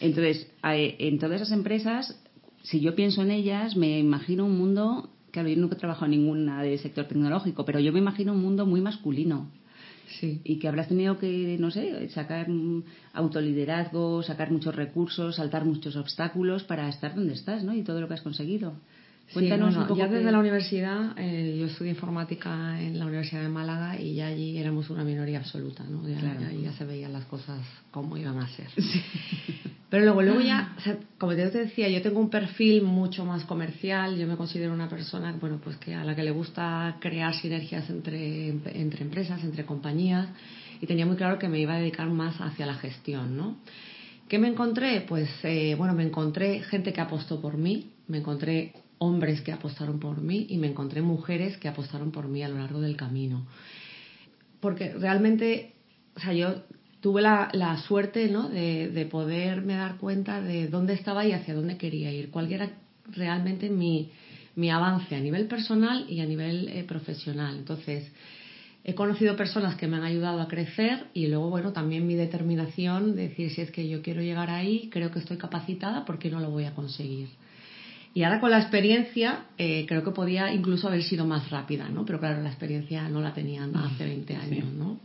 Entonces, 0.00 0.46
en 0.62 1.18
todas 1.18 1.40
esas 1.40 1.52
empresas, 1.52 2.14
si 2.62 2.80
yo 2.80 2.94
pienso 2.94 3.22
en 3.22 3.30
ellas, 3.30 3.76
me 3.76 3.98
imagino 3.98 4.44
un 4.44 4.58
mundo 4.58 5.10
Claro, 5.32 5.48
yo 5.48 5.56
nunca 5.56 5.76
he 5.76 5.78
trabajado 5.78 6.04
en 6.06 6.20
ninguna 6.20 6.62
del 6.62 6.78
sector 6.78 7.06
tecnológico, 7.06 7.64
pero 7.64 7.80
yo 7.80 7.90
me 7.90 7.98
imagino 7.98 8.34
un 8.34 8.42
mundo 8.42 8.66
muy 8.66 8.82
masculino. 8.82 9.50
Sí. 10.20 10.42
Y 10.44 10.58
que 10.58 10.68
habrás 10.68 10.88
tenido 10.88 11.18
que, 11.18 11.56
no 11.58 11.70
sé, 11.70 12.10
sacar 12.10 12.48
autoliderazgo, 13.14 14.22
sacar 14.22 14.50
muchos 14.50 14.76
recursos, 14.76 15.36
saltar 15.36 15.64
muchos 15.64 15.96
obstáculos 15.96 16.64
para 16.64 16.86
estar 16.90 17.14
donde 17.14 17.32
estás, 17.32 17.64
¿no? 17.64 17.74
Y 17.74 17.82
todo 17.82 18.02
lo 18.02 18.08
que 18.08 18.14
has 18.14 18.20
conseguido. 18.20 18.74
Cuéntanos 19.32 19.76
un 19.76 19.86
poco. 19.86 19.96
Ya 19.96 20.08
desde 20.08 20.30
la 20.30 20.38
universidad, 20.38 21.14
eh, 21.16 21.56
yo 21.58 21.66
estudié 21.66 21.90
informática 21.90 22.80
en 22.80 22.98
la 22.98 23.06
Universidad 23.06 23.42
de 23.42 23.48
Málaga 23.48 23.98
y 23.98 24.14
ya 24.14 24.26
allí 24.26 24.58
éramos 24.58 24.90
una 24.90 25.04
minoría 25.04 25.38
absoluta, 25.38 25.84
¿no? 25.84 26.06
Ya, 26.06 26.20
ya, 26.50 26.72
se 26.72 26.84
veían 26.84 27.12
las 27.12 27.24
cosas 27.24 27.60
como 27.90 28.16
iban 28.16 28.38
a 28.38 28.48
ser. 28.48 28.68
Pero 29.88 30.04
luego, 30.04 30.22
luego 30.22 30.40
ya, 30.40 30.74
como 31.18 31.34
te 31.34 31.50
decía, 31.50 31.88
yo 31.88 32.00
tengo 32.00 32.18
un 32.18 32.30
perfil 32.30 32.82
mucho 32.82 33.24
más 33.24 33.44
comercial. 33.44 34.16
Yo 34.16 34.26
me 34.26 34.36
considero 34.36 34.72
una 34.72 34.88
persona, 34.88 35.34
bueno, 35.38 35.60
pues 35.62 35.76
que 35.76 35.94
a 35.94 36.04
la 36.04 36.14
que 36.14 36.22
le 36.22 36.30
gusta 36.30 36.96
crear 37.00 37.34
sinergias 37.34 37.88
entre, 37.90 38.48
entre 38.48 39.02
empresas, 39.02 39.44
entre 39.44 39.64
compañías, 39.64 40.28
y 40.80 40.86
tenía 40.86 41.06
muy 41.06 41.16
claro 41.16 41.38
que 41.38 41.48
me 41.48 41.60
iba 41.60 41.74
a 41.74 41.78
dedicar 41.78 42.08
más 42.08 42.40
hacia 42.40 42.66
la 42.66 42.74
gestión, 42.74 43.36
¿no? 43.36 43.56
¿Qué 44.28 44.38
me 44.38 44.48
encontré? 44.48 45.04
Pues, 45.06 45.28
eh, 45.42 45.74
bueno, 45.76 45.92
me 45.92 46.04
encontré 46.04 46.60
gente 46.62 46.92
que 46.94 47.00
apostó 47.02 47.40
por 47.40 47.58
mí, 47.58 47.90
me 48.08 48.18
encontré 48.18 48.72
hombres 49.02 49.40
que 49.40 49.50
apostaron 49.50 49.98
por 49.98 50.20
mí 50.20 50.46
y 50.48 50.58
me 50.58 50.68
encontré 50.68 51.02
mujeres 51.02 51.56
que 51.56 51.66
apostaron 51.66 52.12
por 52.12 52.28
mí 52.28 52.42
a 52.44 52.48
lo 52.48 52.58
largo 52.58 52.80
del 52.80 52.96
camino. 52.96 53.46
Porque 54.60 54.92
realmente, 54.92 55.72
o 56.14 56.20
sea, 56.20 56.32
yo 56.32 56.62
tuve 57.00 57.20
la, 57.20 57.82
suerte 57.88 58.28
¿no? 58.28 58.48
de, 58.48 58.88
de, 58.88 59.04
poderme 59.06 59.74
dar 59.74 59.96
cuenta 59.96 60.40
de 60.40 60.68
dónde 60.68 60.94
estaba 60.94 61.26
y 61.26 61.32
hacia 61.32 61.52
dónde 61.52 61.76
quería 61.76 62.12
ir, 62.12 62.30
cuál 62.30 62.48
realmente 63.10 63.68
mi, 63.68 64.12
mi 64.54 64.70
avance 64.70 65.16
a 65.16 65.20
nivel 65.20 65.48
personal 65.48 66.06
y 66.08 66.20
a 66.20 66.26
nivel 66.26 66.68
eh, 66.68 66.84
profesional. 66.84 67.56
Entonces, 67.58 68.12
he 68.84 68.94
conocido 68.94 69.36
personas 69.36 69.74
que 69.74 69.88
me 69.88 69.96
han 69.96 70.04
ayudado 70.04 70.40
a 70.40 70.46
crecer 70.46 71.06
y 71.12 71.26
luego, 71.26 71.50
bueno, 71.50 71.72
también 71.72 72.06
mi 72.06 72.14
determinación 72.14 73.16
de 73.16 73.28
decir 73.28 73.50
si 73.50 73.62
es 73.62 73.72
que 73.72 73.88
yo 73.88 74.00
quiero 74.00 74.22
llegar 74.22 74.48
ahí, 74.48 74.88
creo 74.92 75.10
que 75.10 75.18
estoy 75.18 75.38
capacitada, 75.38 76.04
¿por 76.04 76.20
qué 76.20 76.30
no 76.30 76.38
lo 76.38 76.50
voy 76.50 76.66
a 76.66 76.74
conseguir? 76.74 77.28
Y 78.14 78.24
ahora 78.24 78.40
con 78.40 78.50
la 78.50 78.58
experiencia 78.58 79.46
eh, 79.56 79.86
creo 79.88 80.04
que 80.04 80.10
podía 80.10 80.52
incluso 80.52 80.88
haber 80.88 81.02
sido 81.02 81.24
más 81.24 81.50
rápida, 81.50 81.88
¿no? 81.88 82.04
Pero 82.04 82.20
claro, 82.20 82.42
la 82.42 82.50
experiencia 82.50 83.08
no 83.08 83.20
la 83.20 83.32
tenían 83.32 83.74
hace 83.74 84.04
20 84.04 84.36
años, 84.36 84.72
¿no? 84.72 85.00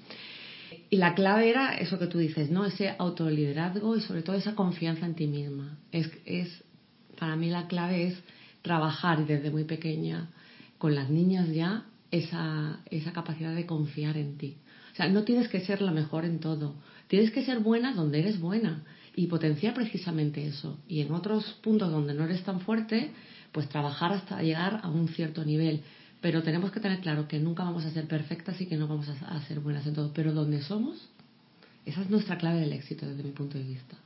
Y 0.89 0.97
la 0.97 1.15
clave 1.15 1.49
era 1.49 1.77
eso 1.77 1.99
que 1.99 2.07
tú 2.07 2.17
dices, 2.17 2.49
¿no? 2.49 2.65
Ese 2.65 2.95
autoliderazgo 2.97 3.95
y 3.95 4.01
sobre 4.01 4.23
todo 4.23 4.35
esa 4.35 4.55
confianza 4.55 5.05
en 5.05 5.15
ti 5.15 5.27
misma. 5.27 5.77
Es, 5.91 6.09
es, 6.25 6.63
para 7.17 7.35
mí 7.35 7.49
la 7.49 7.67
clave 7.67 8.07
es 8.07 8.19
trabajar 8.61 9.25
desde 9.25 9.51
muy 9.51 9.63
pequeña 9.63 10.29
con 10.77 10.93
las 10.93 11.09
niñas 11.09 11.49
ya 11.53 11.85
esa, 12.11 12.79
esa 12.89 13.13
capacidad 13.13 13.55
de 13.55 13.65
confiar 13.65 14.17
en 14.17 14.37
ti. 14.37 14.57
O 14.93 14.95
sea, 14.95 15.07
no 15.07 15.23
tienes 15.23 15.47
que 15.47 15.61
ser 15.61 15.81
la 15.81 15.91
mejor 15.91 16.25
en 16.25 16.39
todo. 16.39 16.75
Tienes 17.07 17.31
que 17.31 17.45
ser 17.45 17.59
buena 17.59 17.93
donde 17.93 18.19
eres 18.19 18.39
buena 18.39 18.83
y 19.17 19.25
potenciar 19.25 19.73
precisamente 19.73 20.45
eso. 20.45 20.77
Y 20.87 21.01
en 21.01 21.11
otros 21.11 21.43
puntos 21.63 21.91
donde 21.91 22.13
no 22.13 22.23
eres 22.23 22.43
tan 22.43 22.59
fuerte, 22.61 23.09
pues 23.51 23.67
trabajar 23.67 24.13
hasta 24.13 24.43
llegar 24.43 24.79
a 24.83 24.89
un 24.89 25.07
cierto 25.07 25.43
nivel. 25.43 25.81
Pero 26.21 26.43
tenemos 26.43 26.71
que 26.71 26.79
tener 26.79 26.99
claro 26.99 27.27
que 27.27 27.39
nunca 27.39 27.63
vamos 27.63 27.83
a 27.83 27.89
ser 27.89 28.07
perfectas 28.07 28.61
y 28.61 28.67
que 28.67 28.77
no 28.77 28.87
vamos 28.87 29.09
a, 29.09 29.41
ser 29.47 29.59
buenas 29.59 29.87
en 29.87 29.95
todo. 29.95 30.11
Pero 30.13 30.33
donde 30.33 30.61
somos, 30.61 31.09
esa 31.83 32.01
es 32.03 32.11
nuestra 32.11 32.37
clave 32.37 32.59
del 32.59 32.73
éxito 32.73 33.07
desde 33.07 33.23
mi 33.23 33.31
punto 33.31 33.57
de 33.57 33.63
vista. 33.63 33.97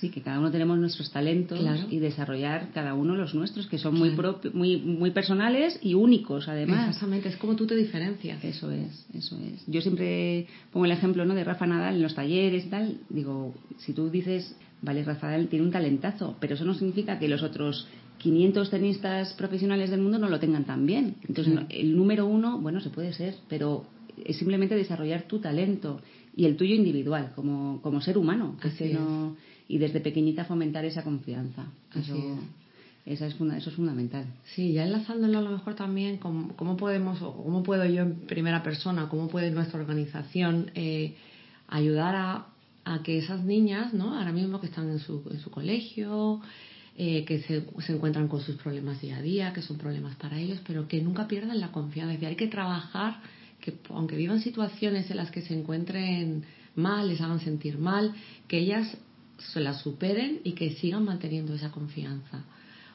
Sí, 0.00 0.10
que 0.10 0.20
cada 0.20 0.38
uno 0.38 0.50
tenemos 0.50 0.78
nuestros 0.78 1.10
talentos 1.10 1.58
y 1.90 1.98
desarrollar 1.98 2.68
cada 2.74 2.92
uno 2.92 3.16
los 3.16 3.34
nuestros, 3.34 3.66
que 3.66 3.78
son 3.78 3.94
muy, 3.94 4.14
muy, 4.52 4.76
muy 4.76 5.10
personales 5.10 5.78
y 5.82 5.94
únicos, 5.94 6.48
además. 6.48 6.88
Exactamente, 6.88 7.30
es 7.30 7.36
como 7.36 7.56
tú 7.56 7.66
te 7.66 7.74
diferencias. 7.74 8.44
Eso 8.44 8.70
es, 8.70 9.06
eso 9.14 9.38
es. 9.38 9.64
Yo 9.66 9.80
siempre 9.80 10.48
pongo 10.70 10.84
el 10.84 10.92
ejemplo 10.92 11.24
¿no? 11.24 11.34
de 11.34 11.44
Rafa 11.44 11.66
Nadal 11.66 11.96
en 11.96 12.02
los 12.02 12.14
talleres 12.14 12.66
y 12.66 12.68
tal. 12.68 12.98
Digo, 13.08 13.54
si 13.78 13.94
tú 13.94 14.10
dices, 14.10 14.54
vale, 14.82 15.02
Rafa 15.02 15.28
Nadal 15.28 15.48
tiene 15.48 15.64
un 15.64 15.72
talentazo, 15.72 16.36
pero 16.40 16.56
eso 16.56 16.66
no 16.66 16.74
significa 16.74 17.18
que 17.18 17.28
los 17.28 17.42
otros 17.42 17.88
500 18.18 18.68
tenistas 18.68 19.32
profesionales 19.32 19.90
del 19.90 20.00
mundo 20.00 20.18
no 20.18 20.28
lo 20.28 20.38
tengan 20.38 20.64
tan 20.64 20.84
bien. 20.84 21.16
Entonces, 21.26 21.58
el 21.70 21.96
número 21.96 22.26
uno, 22.26 22.58
bueno, 22.58 22.80
se 22.80 22.90
puede 22.90 23.14
ser, 23.14 23.36
pero 23.48 23.86
es 24.22 24.36
simplemente 24.36 24.74
desarrollar 24.74 25.22
tu 25.22 25.38
talento 25.38 26.02
y 26.34 26.44
el 26.44 26.56
tuyo 26.56 26.74
individual 26.74 27.32
como, 27.34 27.80
como 27.80 28.02
ser 28.02 28.18
humano. 28.18 28.58
Que 28.60 28.92
no 28.92 29.36
y 29.68 29.78
desde 29.78 30.00
pequeñita 30.00 30.44
fomentar 30.44 30.84
esa 30.84 31.02
confianza. 31.02 31.66
Eso, 31.94 32.16
es. 33.04 33.20
es, 33.20 33.34
eso 33.40 33.70
es 33.70 33.76
fundamental. 33.76 34.26
Sí, 34.54 34.72
ya 34.72 34.84
enlazándolo 34.84 35.38
a 35.38 35.42
lo 35.42 35.50
mejor 35.50 35.74
también, 35.74 36.18
cómo, 36.18 36.54
cómo 36.56 36.76
podemos, 36.76 37.20
o 37.22 37.32
cómo 37.42 37.62
puedo 37.62 37.84
yo 37.84 38.02
en 38.02 38.14
primera 38.26 38.62
persona, 38.62 39.08
cómo 39.08 39.28
puede 39.28 39.50
nuestra 39.50 39.80
organización 39.80 40.70
eh, 40.74 41.16
ayudar 41.68 42.14
a, 42.14 42.46
a, 42.84 43.02
que 43.02 43.18
esas 43.18 43.44
niñas, 43.44 43.92
¿no? 43.92 44.16
ahora 44.16 44.32
mismo 44.32 44.60
que 44.60 44.66
están 44.66 44.88
en 44.90 45.00
su, 45.00 45.22
en 45.30 45.40
su 45.40 45.50
colegio, 45.50 46.40
eh, 46.96 47.24
que 47.24 47.40
se, 47.42 47.64
se, 47.80 47.92
encuentran 47.92 48.28
con 48.28 48.40
sus 48.40 48.56
problemas 48.56 49.00
día 49.02 49.18
a 49.18 49.22
día, 49.22 49.52
que 49.52 49.62
son 49.62 49.76
problemas 49.76 50.16
para 50.16 50.38
ellos, 50.38 50.60
pero 50.66 50.86
que 50.86 51.02
nunca 51.02 51.26
pierdan 51.26 51.60
la 51.60 51.72
confianza. 51.72 52.14
Es 52.14 52.20
decir, 52.20 52.28
hay 52.28 52.36
que 52.36 52.46
trabajar, 52.46 53.20
que 53.60 53.74
aunque 53.90 54.16
vivan 54.16 54.40
situaciones 54.40 55.10
en 55.10 55.16
las 55.16 55.30
que 55.30 55.42
se 55.42 55.58
encuentren 55.58 56.44
mal, 56.76 57.08
les 57.08 57.20
hagan 57.20 57.40
sentir 57.40 57.78
mal, 57.78 58.14
que 58.48 58.58
ellas 58.58 58.96
se 59.38 59.60
la 59.60 59.74
superen 59.74 60.40
y 60.44 60.52
que 60.52 60.74
sigan 60.74 61.04
manteniendo 61.04 61.54
esa 61.54 61.70
confianza. 61.70 62.44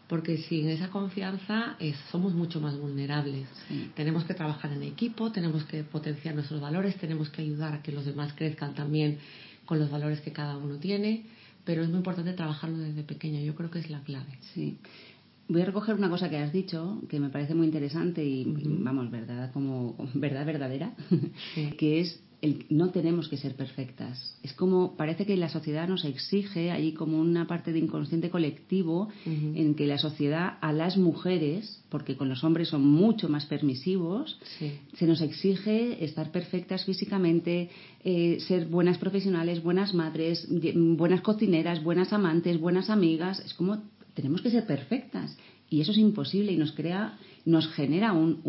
Porque 0.07 0.37
sin 0.37 0.67
esa 0.67 0.89
confianza 0.89 1.77
somos 2.11 2.33
mucho 2.33 2.59
más 2.59 2.77
vulnerables. 2.77 3.47
Tenemos 3.95 4.25
que 4.25 4.33
trabajar 4.33 4.73
en 4.73 4.83
equipo, 4.83 5.31
tenemos 5.31 5.63
que 5.63 5.83
potenciar 5.83 6.35
nuestros 6.35 6.59
valores, 6.59 6.97
tenemos 6.97 7.29
que 7.29 7.41
ayudar 7.41 7.73
a 7.73 7.81
que 7.81 7.93
los 7.93 8.05
demás 8.05 8.33
crezcan 8.33 8.73
también 8.73 9.19
con 9.65 9.79
los 9.79 9.89
valores 9.89 10.19
que 10.19 10.33
cada 10.33 10.57
uno 10.57 10.77
tiene, 10.77 11.27
pero 11.63 11.81
es 11.81 11.87
muy 11.87 11.99
importante 11.99 12.33
trabajarlo 12.33 12.77
desde 12.79 13.03
pequeño. 13.03 13.39
Yo 13.39 13.55
creo 13.55 13.71
que 13.71 13.79
es 13.79 13.89
la 13.89 14.01
clave. 14.01 14.37
Sí. 14.53 14.79
Voy 15.47 15.61
a 15.61 15.65
recoger 15.65 15.95
una 15.95 16.09
cosa 16.09 16.29
que 16.29 16.37
has 16.37 16.51
dicho 16.51 17.01
que 17.09 17.19
me 17.19 17.29
parece 17.29 17.55
muy 17.55 17.67
interesante 17.67 18.23
y, 18.23 18.45
vamos, 18.45 19.09
verdad, 19.11 19.51
como 19.53 19.95
verdad 20.13 20.45
verdadera, 20.45 20.93
que 21.77 22.01
es 22.01 22.19
no 22.69 22.89
tenemos 22.89 23.27
que 23.27 23.37
ser 23.37 23.55
perfectas. 23.55 24.35
Es 24.41 24.53
como, 24.53 24.95
parece 24.95 25.25
que 25.25 25.37
la 25.37 25.49
sociedad 25.49 25.87
nos 25.87 26.05
exige, 26.05 26.71
ahí 26.71 26.93
como 26.93 27.19
una 27.19 27.45
parte 27.45 27.71
de 27.71 27.79
inconsciente 27.79 28.31
colectivo, 28.31 29.09
en 29.25 29.75
que 29.75 29.85
la 29.85 29.99
sociedad 29.99 30.57
a 30.59 30.73
las 30.73 30.97
mujeres, 30.97 31.83
porque 31.89 32.17
con 32.17 32.29
los 32.29 32.43
hombres 32.43 32.69
son 32.69 32.85
mucho 32.85 33.29
más 33.29 33.45
permisivos, 33.45 34.39
se 34.95 35.05
nos 35.05 35.21
exige 35.21 36.03
estar 36.03 36.31
perfectas 36.31 36.85
físicamente, 36.85 37.69
eh, 38.03 38.37
ser 38.39 38.65
buenas 38.65 38.97
profesionales, 38.97 39.61
buenas 39.61 39.93
madres, 39.93 40.47
buenas 40.73 41.21
cocineras, 41.21 41.83
buenas 41.83 42.11
amantes, 42.11 42.59
buenas 42.59 42.89
amigas. 42.89 43.39
Es 43.39 43.53
como, 43.53 43.83
tenemos 44.15 44.41
que 44.41 44.49
ser 44.49 44.65
perfectas. 44.65 45.37
Y 45.69 45.81
eso 45.81 45.91
es 45.91 45.99
imposible 45.99 46.51
y 46.51 46.57
nos 46.57 46.71
crea, 46.71 47.17
nos 47.45 47.67
genera 47.69 48.13
un, 48.13 48.41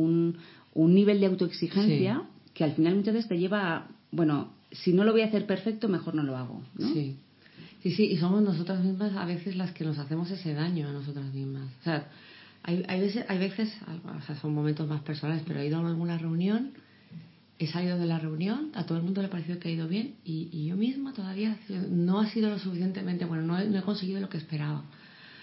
un, 0.75 0.95
nivel 0.95 1.21
de 1.21 1.27
autoexigencia 1.27 2.23
que 2.55 2.65
al 2.65 2.73
final 2.73 2.97
muchas 2.97 3.15
veces 3.15 3.29
te 3.29 3.39
lleva, 3.39 3.89
bueno, 4.11 4.53
si 4.71 4.93
no 4.93 5.05
lo 5.05 5.13
voy 5.13 5.23
a 5.23 5.27
hacer 5.27 5.47
perfecto, 5.47 5.89
mejor 5.89 6.15
no 6.15 6.23
lo 6.23 6.37
hago. 6.37 6.63
¿no? 6.77 6.93
Sí. 6.93 7.17
Sí, 7.83 7.91
sí, 7.91 8.05
y 8.05 8.17
somos 8.17 8.43
nosotras 8.43 8.85
mismas 8.85 9.17
a 9.17 9.25
veces 9.25 9.57
las 9.57 9.73
que 9.73 9.85
nos 9.85 9.99
hacemos 9.99 10.31
ese 10.31 10.55
daño 10.55 10.89
a 10.89 10.93
nosotras 10.93 11.33
mismas. 11.35 11.69
O 11.81 11.85
sea, 11.85 12.07
hay, 12.63 12.85
hay 12.87 13.01
veces, 13.01 13.25
hay 13.29 13.39
veces 13.39 13.75
o 14.05 14.23
sea, 14.25 14.37
son 14.37 14.55
momentos 14.55 14.89
más 14.89 15.03
personales, 15.03 15.43
pero 15.45 15.61
he 15.61 15.67
ido 15.67 15.81
a 15.81 15.89
alguna 15.89 16.17
reunión, 16.17 16.71
he 17.59 17.67
salido 17.67 17.99
de 17.99 18.07
la 18.07 18.21
reunión, 18.21 18.71
a 18.75 18.87
todo 18.87 18.99
el 18.99 19.05
mundo 19.05 19.21
le 19.21 19.27
ha 19.27 19.31
parecido 19.31 19.59
que 19.59 19.69
ha 19.69 19.73
ido 19.73 19.89
bien 19.89 20.15
y, 20.25 20.67
yo 20.67 20.77
misma 20.77 21.13
todavía 21.13 21.59
no 21.91 22.21
ha 22.21 22.29
sido 22.29 22.51
lo 22.51 22.59
suficientemente 22.59 23.25
bueno, 23.25 23.43
no 23.43 23.59
he, 23.59 23.69
no 23.69 23.79
he 23.79 23.83
conseguido 23.83 24.21
lo 24.21 24.29
que 24.29 24.39
esperaba. 24.39 24.85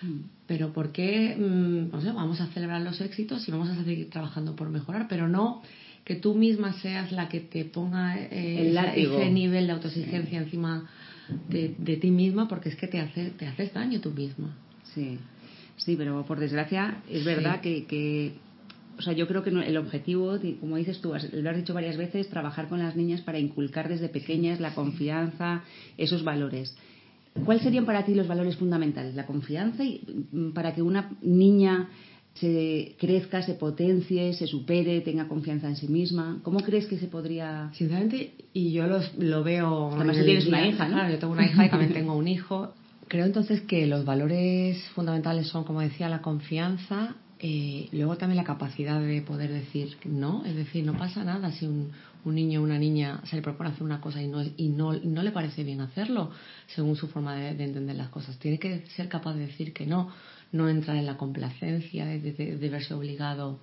Mm. 0.02 0.22
Pero 0.48 0.72
¿por 0.72 0.94
qué? 0.94 1.36
Mm, 1.38 1.92
no 1.92 2.02
sé, 2.02 2.12
vamos 2.12 2.40
a 2.40 2.48
celebrar 2.48 2.82
los 2.82 3.02
éxitos 3.02 3.46
y 3.48 3.52
vamos 3.52 3.70
a 3.70 3.84
seguir 3.84 4.10
trabajando 4.10 4.56
por 4.56 4.70
mejorar, 4.70 5.08
pero 5.10 5.28
no 5.28 5.62
que 6.04 6.16
tú 6.16 6.34
misma 6.34 6.74
seas 6.82 7.12
la 7.12 7.30
que 7.30 7.40
te 7.40 7.66
ponga 7.66 8.18
eh, 8.18 8.74
ese 8.96 9.30
nivel 9.30 9.68
de 9.68 9.74
autoexigencia 9.74 10.40
encima 10.40 10.90
de, 11.48 11.76
de, 11.78 11.98
ti 11.98 12.12
misma 12.12 12.48
porque 12.48 12.70
es 12.70 12.76
que 12.76 12.88
te, 12.88 13.00
hace, 13.00 13.32
te 13.32 13.46
haces 13.46 13.74
daño 13.74 14.02
tú 14.02 14.12
misma. 14.12 14.56
Sí, 14.96 15.20
sí, 15.78 15.96
pero 15.96 16.26
por 16.26 16.40
desgracia 16.40 17.02
es 17.10 17.24
verdad 17.24 17.62
que, 17.62 17.86
que, 17.86 18.34
o 18.98 19.02
sea, 19.02 19.14
yo 19.14 19.28
creo 19.28 19.44
que 19.44 19.52
el 19.52 19.78
objetivo, 19.78 20.38
como 20.60 20.78
dices 20.78 21.00
tú, 21.00 21.14
lo 21.32 21.50
has 21.50 21.56
dicho 21.56 21.74
varias 21.74 21.98
veces, 21.98 22.28
trabajar 22.30 22.68
con 22.68 22.80
las 22.80 22.96
niñas 22.96 23.22
para 23.22 23.40
inculcar 23.40 23.88
desde 23.88 24.10
pequeñas 24.10 24.60
la 24.60 24.74
confianza, 24.74 25.64
esos 25.98 26.24
valores. 26.24 26.76
¿Cuáles 27.46 27.64
serían 27.64 27.86
para 27.86 28.06
ti 28.06 28.16
los 28.16 28.28
valores 28.28 28.58
fundamentales? 28.58 29.16
La 29.16 29.26
confianza 29.26 29.84
y 29.84 30.02
mm, 30.32 30.52
para 30.52 30.74
que 30.74 30.82
una 30.82 31.12
niña 31.22 31.90
se 32.36 32.96
crezca, 32.98 33.42
se 33.42 33.54
potencie, 33.54 34.34
se 34.34 34.48
supere, 34.48 35.02
tenga 35.02 35.28
confianza 35.28 35.68
en 35.68 35.76
sí 35.76 35.88
misma. 35.88 36.40
¿Cómo 36.44 36.60
crees 36.62 36.86
que 36.86 36.98
se 36.98 37.08
podría...? 37.08 37.70
Sinceramente, 37.74 38.34
y 38.54 38.72
yo 38.72 38.86
lo 39.18 39.44
veo... 39.44 39.92
Además 39.94 40.18
tú 40.18 40.24
tienes 40.24 40.48
una 40.48 40.66
hija, 40.66 40.88
¿no? 40.88 41.10
yo 41.10 41.20
tengo 41.20 41.34
una 41.34 41.46
hija 41.46 41.66
y 41.66 41.70
también 41.70 41.94
tengo 42.00 42.16
un 42.16 42.28
hijo. 42.28 42.74
Creo 43.08 43.26
entonces 43.26 43.62
que 43.62 43.88
los 43.88 44.06
valores 44.06 44.82
fundamentales 44.96 45.48
son, 45.48 45.64
como 45.64 45.82
decía, 45.82 46.08
la 46.10 46.22
confianza, 46.22 47.16
eh, 47.40 47.90
luego 47.92 48.18
también 48.18 48.38
la 48.38 48.44
capacidad 48.44 49.02
de 49.02 49.22
poder 49.22 49.52
decir 49.52 49.98
no, 50.06 50.44
es 50.46 50.56
decir, 50.56 50.86
no 50.86 50.98
pasa 50.98 51.24
nada 51.24 51.52
si 51.54 51.66
un, 51.66 51.90
un 52.26 52.36
niño 52.36 52.60
o 52.60 52.64
una 52.64 52.78
niña 52.78 53.22
se 53.26 53.38
le 53.38 53.42
propone 53.42 53.70
hacer 53.70 53.84
una 53.84 54.02
cosa 54.02 54.22
y 54.22 54.28
no, 54.28 54.44
y 54.44 54.68
no, 54.70 54.94
no 54.94 55.24
le 55.24 55.32
parece 55.32 55.64
bien 55.64 55.82
hacerlo, 55.82 56.32
según 56.68 56.96
su 56.96 57.08
forma 57.08 57.36
de, 57.36 57.56
de 57.56 57.64
entender 57.64 57.96
las 57.96 58.10
cosas. 58.10 58.38
Tiene 58.40 58.60
que 58.60 58.86
ser 58.96 59.08
capaz 59.08 59.34
de 59.36 59.48
decir 59.48 59.74
que 59.74 59.86
no 59.86 60.10
no 60.52 60.70
entrar 60.70 60.98
en 60.98 61.06
la 61.06 61.18
complacencia 61.18 62.06
de, 62.06 62.70
verse 62.70 62.94
obligado 62.94 63.60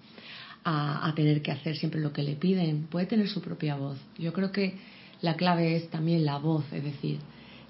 a, 0.65 1.13
tener 1.15 1.43
que 1.43 1.53
hacer 1.53 1.77
siempre 1.77 2.01
lo 2.01 2.13
que 2.13 2.23
le 2.23 2.37
piden. 2.37 2.87
Puede 2.89 3.07
tener 3.07 3.29
su 3.29 3.41
propia 3.41 3.77
voz. 3.77 3.99
Yo 4.19 4.33
creo 4.33 4.53
que 4.53 4.75
la 5.23 5.35
clave 5.35 5.77
es 5.77 5.89
también 5.91 6.25
la 6.25 6.39
voz, 6.39 6.65
es 6.73 6.83
decir, 6.83 7.19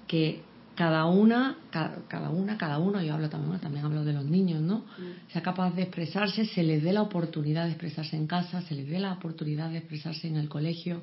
que 0.07 0.41
cada 0.75 1.05
una, 1.05 1.57
cada, 1.71 2.29
una, 2.29 2.57
cada 2.57 2.77
uno, 2.77 3.01
yo 3.01 3.15
hablo 3.15 3.29
también, 3.29 3.59
también 3.59 3.83
hablo 3.85 4.03
de 4.03 4.13
los 4.13 4.25
niños, 4.25 4.61
¿no? 4.61 4.79
Mm. 4.79 5.31
Sea 5.31 5.41
capaz 5.41 5.71
de 5.71 5.83
expresarse, 5.83 6.45
se 6.45 6.61
les 6.61 6.83
dé 6.83 6.93
la 6.93 7.01
oportunidad 7.01 7.65
de 7.65 7.71
expresarse 7.71 8.15
en 8.15 8.27
casa, 8.27 8.61
se 8.61 8.75
les 8.75 8.87
dé 8.87 8.99
la 8.99 9.13
oportunidad 9.13 9.71
de 9.71 9.79
expresarse 9.79 10.27
en 10.27 10.35
el 10.35 10.49
colegio. 10.49 11.01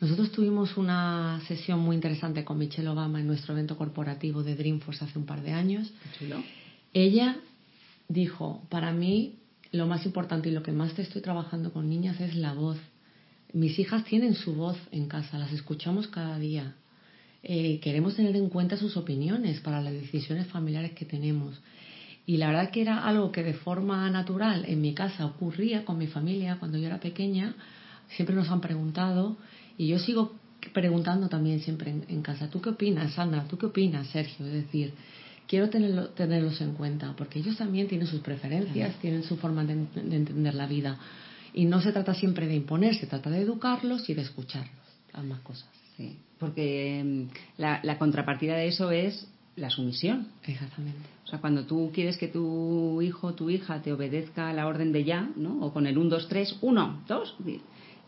Nosotros 0.00 0.30
tuvimos 0.30 0.76
una 0.76 1.40
sesión 1.48 1.80
muy 1.80 1.96
interesante 1.96 2.44
con 2.44 2.58
Michelle 2.58 2.88
Obama 2.88 3.18
en 3.18 3.26
nuestro 3.26 3.54
evento 3.54 3.76
corporativo 3.76 4.42
de 4.42 4.54
Dreamforce 4.54 5.04
hace 5.04 5.18
un 5.18 5.26
par 5.26 5.42
de 5.42 5.52
años. 5.52 5.90
Ella 6.92 7.36
dijo, 8.08 8.66
para 8.70 8.92
mí 8.92 9.36
lo 9.72 9.86
más 9.86 10.06
importante 10.06 10.48
y 10.48 10.52
lo 10.52 10.62
que 10.62 10.72
más 10.72 10.94
te 10.94 11.02
estoy 11.02 11.22
trabajando 11.22 11.72
con 11.72 11.88
niñas 11.88 12.20
es 12.20 12.34
la 12.34 12.54
voz. 12.54 12.78
Mis 13.52 13.78
hijas 13.78 14.04
tienen 14.04 14.34
su 14.34 14.54
voz 14.54 14.76
en 14.90 15.08
casa, 15.08 15.38
las 15.38 15.52
escuchamos 15.52 16.08
cada 16.08 16.38
día. 16.38 16.74
Eh, 17.42 17.80
queremos 17.80 18.16
tener 18.16 18.34
en 18.36 18.48
cuenta 18.48 18.76
sus 18.76 18.96
opiniones 18.96 19.60
para 19.60 19.80
las 19.80 19.92
decisiones 19.92 20.46
familiares 20.48 20.92
que 20.92 21.04
tenemos. 21.04 21.60
Y 22.26 22.36
la 22.36 22.48
verdad 22.48 22.70
que 22.70 22.82
era 22.82 23.06
algo 23.06 23.32
que 23.32 23.42
de 23.42 23.54
forma 23.54 24.08
natural 24.10 24.64
en 24.66 24.80
mi 24.80 24.92
casa 24.92 25.24
ocurría 25.24 25.84
con 25.84 25.96
mi 25.96 26.06
familia 26.06 26.56
cuando 26.58 26.76
yo 26.76 26.86
era 26.86 27.00
pequeña. 27.00 27.54
Siempre 28.08 28.34
nos 28.34 28.50
han 28.50 28.60
preguntado 28.60 29.36
y 29.78 29.88
yo 29.88 29.98
sigo 29.98 30.32
preguntando 30.74 31.28
también 31.28 31.60
siempre 31.60 31.90
en, 31.90 32.04
en 32.08 32.22
casa, 32.22 32.50
¿tú 32.50 32.60
qué 32.60 32.70
opinas, 32.70 33.14
Sandra? 33.14 33.44
¿Tú 33.44 33.56
qué 33.56 33.66
opinas, 33.66 34.08
Sergio? 34.08 34.46
Es 34.46 34.52
decir, 34.52 34.92
quiero 35.48 35.68
tenerlo, 35.70 36.10
tenerlos 36.10 36.60
en 36.60 36.74
cuenta, 36.74 37.14
porque 37.16 37.40
ellos 37.40 37.56
también 37.56 37.88
tienen 37.88 38.06
sus 38.06 38.20
preferencias, 38.20 38.94
tienen 39.00 39.24
su 39.24 39.36
forma 39.38 39.64
de, 39.64 39.72
entender 39.72 40.54
la 40.54 40.66
vida. 40.66 40.98
Y 41.54 41.64
no 41.64 41.80
se 41.80 41.90
trata 41.90 42.14
siempre 42.14 42.46
de 42.46 42.54
imponer, 42.54 42.94
se 42.94 43.06
trata 43.06 43.30
de 43.30 43.40
educarlos 43.40 44.08
y 44.08 44.14
de 44.14 44.22
escucharlos, 44.22 44.70
ambas 45.14 45.40
cosas. 45.40 45.68
Sí, 45.96 46.16
porque 46.38 47.00
em, 47.00 47.28
la, 47.56 47.80
la 47.82 47.98
contrapartida 47.98 48.54
de 48.54 48.68
eso 48.68 48.92
es 48.92 49.26
la 49.56 49.70
sumisión. 49.70 50.28
Exactamente. 50.44 51.00
O 51.24 51.26
sea, 51.26 51.40
cuando 51.40 51.64
tú 51.64 51.90
quieres 51.92 52.16
que 52.16 52.28
tu 52.28 53.02
hijo 53.02 53.28
o 53.28 53.34
tu 53.34 53.50
hija 53.50 53.82
te 53.82 53.92
obedezca 53.92 54.50
a 54.50 54.52
la 54.52 54.66
orden 54.66 54.92
de 54.92 55.04
ya, 55.04 55.28
¿no? 55.34 55.60
O 55.60 55.72
con 55.72 55.86
el 55.86 55.98
1, 55.98 56.10
2, 56.10 56.28
3, 56.28 56.56
1, 56.60 57.04
2, 57.08 57.36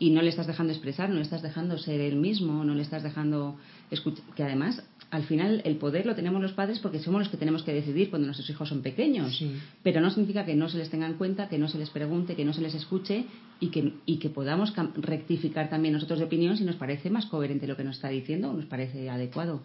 y 0.00 0.10
no 0.10 0.22
le 0.22 0.30
estás 0.30 0.46
dejando 0.46 0.72
expresar, 0.72 1.10
no 1.10 1.16
le 1.16 1.22
estás 1.22 1.42
dejando 1.42 1.78
ser 1.78 2.00
él 2.00 2.16
mismo, 2.16 2.64
no 2.64 2.74
le 2.74 2.82
estás 2.82 3.02
dejando 3.02 3.56
escuchar, 3.90 4.24
que 4.34 4.42
además 4.42 4.82
al 5.10 5.24
final 5.24 5.60
el 5.64 5.76
poder 5.76 6.06
lo 6.06 6.14
tenemos 6.14 6.40
los 6.40 6.52
padres 6.52 6.78
porque 6.78 7.00
somos 7.00 7.20
los 7.20 7.28
que 7.28 7.36
tenemos 7.36 7.64
que 7.64 7.74
decidir 7.74 8.08
cuando 8.08 8.26
nuestros 8.26 8.48
hijos 8.48 8.68
son 8.68 8.80
pequeños. 8.80 9.44
Pero 9.82 10.00
no 10.00 10.10
significa 10.10 10.46
que 10.46 10.54
no 10.54 10.68
se 10.68 10.78
les 10.78 10.88
tenga 10.88 11.06
en 11.06 11.14
cuenta, 11.14 11.48
que 11.48 11.58
no 11.58 11.68
se 11.68 11.78
les 11.78 11.90
pregunte, 11.90 12.34
que 12.34 12.44
no 12.44 12.54
se 12.54 12.62
les 12.62 12.74
escuche 12.74 13.26
y 13.60 13.68
que, 13.68 13.92
y 14.06 14.16
que 14.16 14.30
podamos 14.30 14.72
rectificar 14.96 15.68
también 15.68 15.94
nosotros 15.94 16.18
de 16.18 16.24
opinión 16.24 16.56
si 16.56 16.64
nos 16.64 16.76
parece 16.76 17.10
más 17.10 17.26
coherente 17.26 17.66
lo 17.66 17.76
que 17.76 17.84
nos 17.84 17.96
está 17.96 18.08
diciendo 18.08 18.50
o 18.50 18.54
nos 18.54 18.66
parece 18.66 19.10
adecuado. 19.10 19.62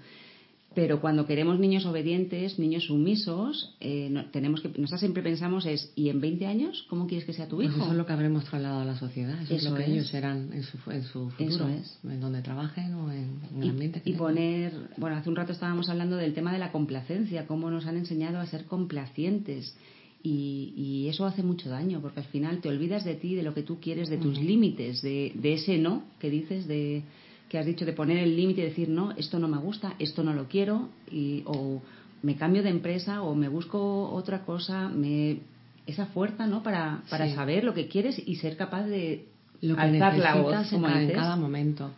Pero 0.76 1.00
cuando 1.00 1.26
queremos 1.26 1.58
niños 1.58 1.86
obedientes, 1.86 2.60
niños 2.60 2.84
sumisos, 2.84 3.74
eh, 3.80 4.14
tenemos 4.32 4.60
que, 4.60 4.68
nosotros 4.68 5.00
siempre 5.00 5.24
pensamos 5.24 5.66
es, 5.66 5.94
¿y 5.96 6.10
en 6.10 6.20
20 6.20 6.46
años 6.46 6.86
cómo 6.90 7.08
quieres 7.08 7.26
que 7.26 7.32
sea 7.32 7.48
tu 7.48 7.56
pues 7.56 7.70
hijo? 7.70 7.78
eso 7.82 7.92
es 7.92 7.98
lo 7.98 8.06
que 8.06 8.12
habremos 8.12 8.44
trasladado 8.44 8.82
a 8.82 8.86
la 8.86 8.98
sociedad, 8.98 9.42
eso, 9.42 9.56
es 9.56 9.64
lo 9.64 9.74
que 9.74 9.86
ellos 9.86 10.08
serán 10.08 10.52
en 10.52 10.64
su, 10.64 10.78
en 10.92 11.04
su 11.04 11.30
futuro, 11.30 11.70
en 12.04 12.20
donde 12.20 12.42
trabajen 12.42 12.94
o 12.94 13.10
en, 13.10 13.40
el 13.62 13.70
ambiente. 13.70 14.02
y 14.04 14.14
poner, 14.14 14.74
bueno, 14.98 15.16
hace 15.16 15.30
un 15.30 15.38
rato 15.38 15.54
estábamos 15.54 15.88
hablando 15.88 16.18
del 16.18 16.34
tema 16.34 16.52
de 16.52 16.60
la 16.60 16.74
complacencia, 16.74 17.48
cómo 17.48 17.72
nos 17.72 17.86
han 17.86 17.96
enseñado 17.96 18.40
a 18.40 18.46
ser 18.46 18.66
complacientes. 18.66 19.78
Y, 20.22 20.74
y, 20.76 21.08
eso 21.08 21.28
hace 21.28 21.44
mucho 21.44 21.70
daño, 21.70 22.02
porque 22.02 22.20
al 22.20 22.26
final 22.26 22.60
te 22.60 22.68
olvidas 22.68 23.06
de 23.06 23.14
ti, 23.14 23.36
de 23.36 23.44
lo 23.44 23.54
que 23.54 23.62
tú 23.62 23.80
quieres, 23.80 24.10
de 24.10 24.18
tus 24.18 24.40
límites, 24.42 25.04
de, 25.04 25.32
de, 25.36 25.54
ese 25.54 25.78
no 25.78 26.02
que 26.20 26.32
dices, 26.32 26.68
de, 26.68 27.04
que 27.50 27.60
has 27.60 27.66
dicho 27.66 27.86
de 27.86 27.94
poner 27.94 28.18
el 28.18 28.36
límite 28.36 28.62
y 28.62 28.66
decir, 28.66 28.90
no, 28.90 29.12
esto 29.12 29.40
no 29.40 29.48
me 29.48 29.58
gusta, 29.58 29.94
esto 30.00 30.24
no 30.24 30.34
lo 30.34 30.48
quiero, 30.48 30.90
y, 31.12 31.44
o 31.46 31.82
me 32.22 32.36
cambio 32.36 32.64
de 32.64 32.70
empresa 32.70 33.22
o 33.22 33.36
me 33.36 33.48
busco 33.48 34.10
otra 34.12 34.44
cosa, 34.44 34.90
me, 34.90 35.40
esa 35.86 36.08
fuerza 36.08 36.48
¿no? 36.48 36.64
para, 36.64 37.04
para 37.10 37.34
saber 37.36 37.64
lo 37.64 37.74
que 37.74 37.88
quieres 37.88 38.20
y 38.26 38.38
ser 38.38 38.58
capaz 38.58 38.86
de 38.86 39.26
lo 39.62 39.76
que 39.76 39.82
alzar 39.82 40.18
la 40.18 40.36
voz 40.36 40.74
en, 40.74 40.82
cada, 40.82 41.02
en 41.02 41.12
cada 41.12 41.36
momento. 41.36 41.92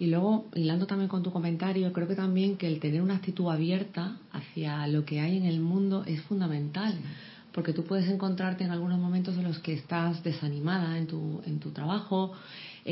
Y 0.00 0.06
luego, 0.06 0.46
hilando 0.54 0.86
también 0.86 1.08
con 1.08 1.22
tu 1.22 1.32
comentario, 1.32 1.92
creo 1.92 2.06
que 2.06 2.14
también 2.14 2.56
que 2.56 2.68
el 2.68 2.78
tener 2.78 3.02
una 3.02 3.16
actitud 3.16 3.50
abierta 3.50 4.16
hacia 4.32 4.86
lo 4.86 5.04
que 5.04 5.20
hay 5.20 5.36
en 5.36 5.44
el 5.44 5.60
mundo 5.60 6.04
es 6.06 6.20
fundamental. 6.22 6.94
Porque 7.52 7.72
tú 7.72 7.84
puedes 7.84 8.08
encontrarte 8.08 8.62
en 8.62 8.70
algunos 8.70 9.00
momentos 9.00 9.36
en 9.36 9.44
los 9.44 9.58
que 9.58 9.72
estás 9.72 10.22
desanimada 10.22 10.96
en 10.98 11.08
tu, 11.08 11.42
en 11.46 11.58
tu 11.58 11.70
trabajo, 11.70 12.32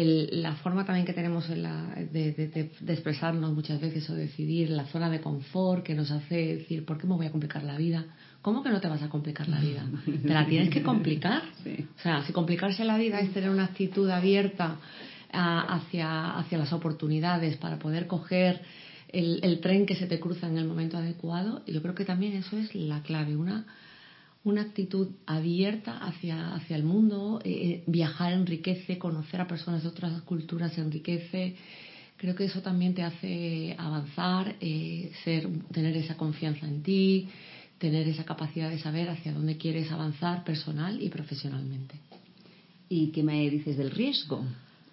la 0.05 0.55
forma 0.57 0.85
también 0.85 1.07
que 1.07 1.15
tenemos 1.15 1.49
de, 1.49 2.71
expresarnos 2.87 3.53
muchas 3.53 3.81
veces 3.81 4.09
o 4.11 4.15
decidir, 4.15 4.71
la 4.71 4.85
zona 4.87 5.09
de 5.09 5.21
confort 5.21 5.85
que 5.85 5.95
nos 5.95 6.11
hace 6.11 6.57
decir, 6.57 6.85
¿por 6.85 6.99
qué 6.99 7.07
me 7.07 7.15
voy 7.15 7.27
a 7.27 7.31
complicar 7.31 7.63
la 7.63 7.77
vida? 7.77 8.05
¿Cómo 8.43 8.63
que 8.63 8.69
no 8.69 8.81
te 8.81 8.89
vas 8.89 9.03
a 9.03 9.09
complicar 9.09 9.49
la 9.49 9.59
vida? 9.61 9.85
¿Te 10.05 10.29
la 10.29 10.47
tienes 10.47 10.71
que 10.71 10.83
complicar? 10.83 11.43
O 11.99 12.03
sea, 12.03 12.25
si 12.25 12.33
complicarse 12.33 12.85
la 12.85 12.99
vida 12.99 13.21
es 13.21 13.33
tener 13.33 13.51
una 13.51 13.65
actitud 13.65 14.09
abierta 14.11 14.77
hacia, 15.33 16.39
hacia 16.39 16.59
las 16.59 16.73
oportunidades 16.73 17.57
para 17.57 17.79
poder 17.79 18.07
coger 18.07 18.61
el, 19.09 19.41
el 19.43 19.61
tren 19.61 19.87
que 19.87 19.97
se 19.97 20.07
te 20.07 20.21
cruza 20.21 20.47
en 20.47 20.59
el 20.59 20.67
momento 20.67 20.99
adecuado, 20.99 21.63
yo 21.67 21.83
creo 21.83 21.95
que 21.95 22.05
también 22.05 22.35
eso 22.35 22.57
es 22.57 22.75
la 22.75 23.03
clave, 23.03 23.37
una 23.37 23.67
una 24.47 24.63
actitud 24.63 25.09
abierta 25.27 25.99
hacia, 25.99 26.55
hacia 26.55 26.77
el 26.77 26.85
mundo, 26.85 27.41
eh, 27.43 27.51
eh, 27.51 27.85
viajar 27.89 28.33
enriquece, 28.33 28.97
conocer 28.97 29.41
a 29.41 29.49
personas 29.49 29.83
de 29.83 29.89
otras 29.89 30.23
culturas 30.23 30.79
enriquece. 30.79 31.57
Creo 32.17 32.37
que 32.37 32.45
eso 32.45 32.63
también 32.63 32.95
te 32.95 33.03
hace 33.03 33.75
avanzar, 33.77 34.55
eh, 34.61 35.11
ser, 35.25 35.49
tener 35.73 35.97
esa 35.97 36.17
confianza 36.17 36.65
en 36.65 36.85
ti, 36.85 37.29
tener 37.79 38.07
esa 38.07 38.25
capacidad 38.25 38.71
de 38.71 38.79
saber 38.79 39.11
hacia 39.11 39.33
dónde 39.33 39.57
quieres 39.57 39.91
avanzar 39.91 40.45
personal 40.45 41.03
y 41.03 41.09
profesionalmente. 41.09 41.97
¿Y 42.89 43.09
qué 43.09 43.25
me 43.25 43.51
dices 43.51 43.77
del 43.77 43.91
riesgo? 43.91 44.45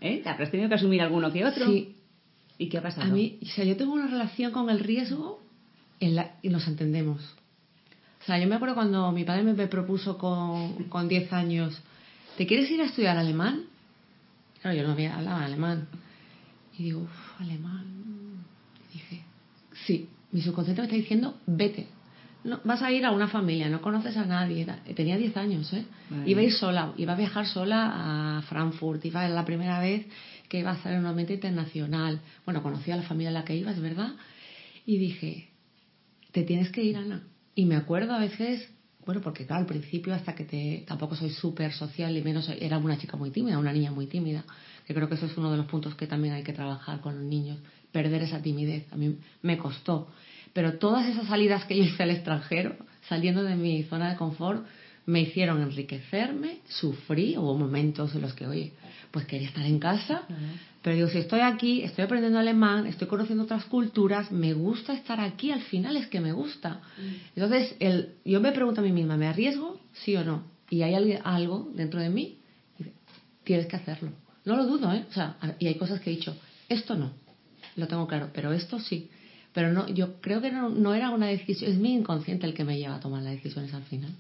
¿Eh? 0.02 0.24
¿Habrás 0.26 0.50
tenido 0.50 0.68
que 0.68 0.76
asumir 0.76 1.00
alguno 1.00 1.32
que 1.32 1.46
otro? 1.46 1.68
Sí. 1.68 1.96
¿Y 2.58 2.70
qué 2.70 2.80
ha 2.80 2.82
pasado? 2.82 3.06
A 3.06 3.14
mí, 3.14 3.38
o 3.44 3.46
sea, 3.46 3.66
yo 3.66 3.78
tengo 3.78 3.94
una 3.94 4.08
relación 4.08 4.52
con 4.52 4.72
el 4.72 4.80
riesgo 4.80 5.44
en 6.00 6.16
la, 6.16 6.38
y 6.42 6.50
nos 6.50 6.68
entendemos. 6.68 7.22
O 8.24 8.26
sea, 8.26 8.40
yo 8.40 8.48
me 8.48 8.56
acuerdo 8.56 8.74
cuando 8.74 9.12
mi 9.12 9.26
padre 9.26 9.44
me 9.44 9.68
propuso 9.68 10.18
con, 10.18 10.86
con 10.86 11.10
10 11.10 11.34
años, 11.34 11.78
¿te 12.38 12.48
quieres 12.48 12.72
ir 12.72 12.80
a 12.80 12.86
estudiar 12.86 13.18
alemán? 13.18 13.66
Claro, 14.62 14.78
yo 14.78 14.84
no 14.84 14.94
había 14.94 15.18
hablado 15.18 15.44
alemán. 15.44 15.90
Y 16.80 16.84
digo, 16.84 17.02
uff, 17.02 17.42
alemán. 17.42 17.86
Y 18.90 18.94
dije, 18.94 19.24
sí, 19.86 20.10
mi 20.32 20.42
subconsciente 20.42 20.82
me 20.82 20.86
está 20.86 20.96
diciendo, 20.96 21.38
vete. 21.46 21.88
No, 22.46 22.62
vas 22.64 22.82
a 22.82 22.94
ir 22.94 23.06
a 23.06 23.12
una 23.12 23.28
familia, 23.28 23.68
no 23.68 23.82
conoces 23.82 24.16
a 24.16 24.26
nadie. 24.26 24.66
Tenía 24.96 25.18
10 25.18 25.36
años, 25.36 25.74
¿eh? 25.74 25.86
Iba 26.26 26.40
a 26.40 26.44
ir 26.44 26.54
sola, 26.54 26.94
iba 26.96 27.14
a 27.14 27.18
viajar 27.18 27.46
sola 27.46 28.38
a 28.38 28.42
Frankfurt, 28.44 29.04
iba 29.04 29.26
a 29.26 29.30
la 29.30 29.44
primera 29.44 29.82
vez 29.82 30.06
que 30.48 30.60
iba 30.60 30.72
a 30.72 30.76
estar 30.76 30.94
en 30.94 31.00
un 31.00 31.08
ambiente 31.08 31.34
internacional. 31.34 32.22
Bueno, 32.46 32.64
conocí 32.64 32.90
a 32.90 32.96
la 32.96 33.04
familia 33.04 33.30
en 33.30 33.34
la 33.34 33.44
que 33.44 33.58
iba, 33.58 33.72
es 33.72 33.82
verdad. 33.82 34.14
Y 34.86 34.98
dije, 34.98 35.50
te 36.32 36.44
tienes 36.44 36.70
que 36.70 36.84
ir, 36.84 36.96
Ana 36.96 37.22
y 37.56 37.66
me 37.66 37.76
acuerdo 37.76 38.14
a 38.14 38.20
veces, 38.20 38.70
bueno, 39.06 39.22
porque 39.22 39.46
claro, 39.46 39.62
al 39.62 39.68
principio 39.68 40.14
hasta 40.14 40.34
que 40.34 40.46
te, 40.46 40.84
tampoco 40.88 41.16
soy 41.16 41.30
súper 41.30 41.74
social 41.74 42.16
y 42.16 42.22
menos, 42.22 42.50
era 42.50 42.78
una 42.78 42.98
chica 42.98 43.18
muy 43.18 43.32
tímida, 43.32 43.58
una 43.58 43.74
niña 43.74 43.92
muy 43.92 44.08
tímida. 44.08 44.44
que 44.86 44.94
creo 44.94 45.08
que 45.08 45.16
eso 45.16 45.26
es 45.26 45.38
uno 45.38 45.52
de 45.52 45.58
los 45.58 45.68
puntos 45.68 45.96
que 45.96 46.08
también 46.08 46.34
hay 46.34 46.44
que 46.44 46.54
trabajar 46.54 47.02
con 47.02 47.16
los 47.16 47.24
niños, 47.24 47.60
perder 47.92 48.24
esa 48.24 48.42
timidez. 48.42 48.92
A 48.92 48.96
mí 48.96 49.18
me 49.42 49.58
costó. 49.58 50.10
Pero 50.54 50.78
todas 50.78 51.08
esas 51.08 51.28
salidas 51.28 51.66
que 51.66 51.78
yo 51.78 51.84
hice 51.84 52.04
al 52.04 52.12
extranjero, 52.12 52.76
saliendo 53.08 53.44
de 53.44 53.56
mi 53.56 53.84
zona 53.84 54.10
de 54.10 54.16
confort, 54.16 54.66
me 55.06 55.22
hicieron 55.22 55.62
enriquecerme, 55.62 56.60
sufrí, 56.68 57.38
hubo 57.38 57.58
momentos 57.58 58.16
en 58.16 58.22
los 58.22 58.34
que, 58.34 58.48
oye, 58.48 58.74
pues 59.12 59.26
quería 59.26 59.50
estar 59.50 59.66
en 59.66 59.80
casa, 59.80 60.24
pero 60.82 60.96
digo, 60.96 61.08
si 61.10 61.20
estoy 61.20 61.42
aquí, 61.42 61.82
estoy 61.84 62.06
aprendiendo 62.06 62.40
alemán, 62.40 62.88
estoy 62.88 63.08
conociendo 63.08 63.44
otras 63.44 63.66
culturas, 63.66 64.32
me 64.32 64.54
gusta 64.54 64.94
estar 64.94 65.20
aquí, 65.20 65.52
al 65.52 65.62
final 65.62 65.98
es 65.98 66.08
que 66.08 66.20
me 66.20 66.32
gusta. 66.32 66.82
Mm. 66.98 67.40
Entonces, 67.40 67.76
el, 67.80 68.16
yo 68.26 68.42
me 68.42 68.52
pregunto 68.52 68.82
a 68.82 68.84
mí 68.84 68.92
misma, 68.92 69.18
¿me 69.18 69.28
arriesgo? 69.28 69.80
Sí 69.94 70.16
o 70.16 70.24
no. 70.24 70.44
Y 70.70 70.82
hay 70.82 70.96
algo 71.24 71.70
dentro 71.76 72.00
de 72.00 72.10
mí, 72.10 72.40
tienes 73.44 73.68
que 73.68 73.76
hacerlo. 73.76 74.12
No 74.46 74.56
lo 74.56 74.66
dudo, 74.66 74.92
¿eh? 74.94 75.06
O 75.10 75.14
sea, 75.14 75.38
y 75.60 75.68
hay 75.68 75.76
cosas 75.76 76.00
que 76.00 76.12
he 76.12 76.16
dicho, 76.16 76.36
esto 76.68 76.96
no, 76.96 77.12
lo 77.76 77.88
tengo 77.88 78.08
claro, 78.08 78.30
pero 78.34 78.52
esto 78.54 78.80
sí. 78.80 79.10
Pero 79.54 79.72
no, 79.72 79.88
yo 79.90 80.20
creo 80.22 80.42
que 80.42 80.52
no, 80.52 80.70
no 80.70 80.96
era 80.96 81.12
una 81.12 81.28
decisión, 81.28 81.72
es 81.72 81.78
mi 81.78 81.94
inconsciente 81.94 82.48
el 82.48 82.54
que 82.54 82.64
me 82.64 82.80
lleva 82.80 82.96
a 82.96 83.00
tomar 83.00 83.22
las 83.22 83.34
decisiones 83.34 83.74
al 83.74 83.84
final 83.84 84.16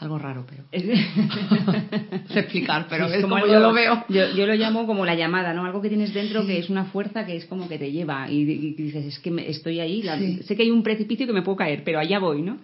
algo 0.00 0.18
raro, 0.18 0.46
pero. 0.48 0.64
sé 2.28 2.40
explicar, 2.40 2.86
pero 2.88 3.06
es, 3.06 3.22
como, 3.22 3.38
yo 3.38 3.58
lo 3.58 3.72
veo. 3.72 4.04
Yo, 4.08 4.46
lo 4.46 4.54
llamo 4.54 4.86
como 4.86 5.04
la 5.04 5.14
llamada, 5.14 5.52
¿no? 5.52 5.64
Algo 5.64 5.82
que 5.82 5.88
tienes 5.88 6.14
dentro 6.14 6.46
que 6.46 6.58
es 6.58 6.70
una 6.70 6.84
fuerza 6.86 7.26
que 7.26 7.36
es 7.36 7.46
como 7.46 7.68
que 7.68 7.78
te 7.78 7.90
lleva 7.90 8.30
y, 8.30 8.44
dices, 8.44 9.04
es 9.04 9.18
que 9.18 9.34
estoy 9.48 9.80
ahí, 9.80 10.02
sé 10.44 10.56
que 10.56 10.62
hay 10.62 10.70
un 10.70 10.82
precipicio 10.82 11.26
que 11.26 11.32
me 11.32 11.42
puedo 11.42 11.56
caer, 11.56 11.82
pero 11.84 11.98
allá 11.98 12.18
voy, 12.18 12.42
¿no? 12.42 12.58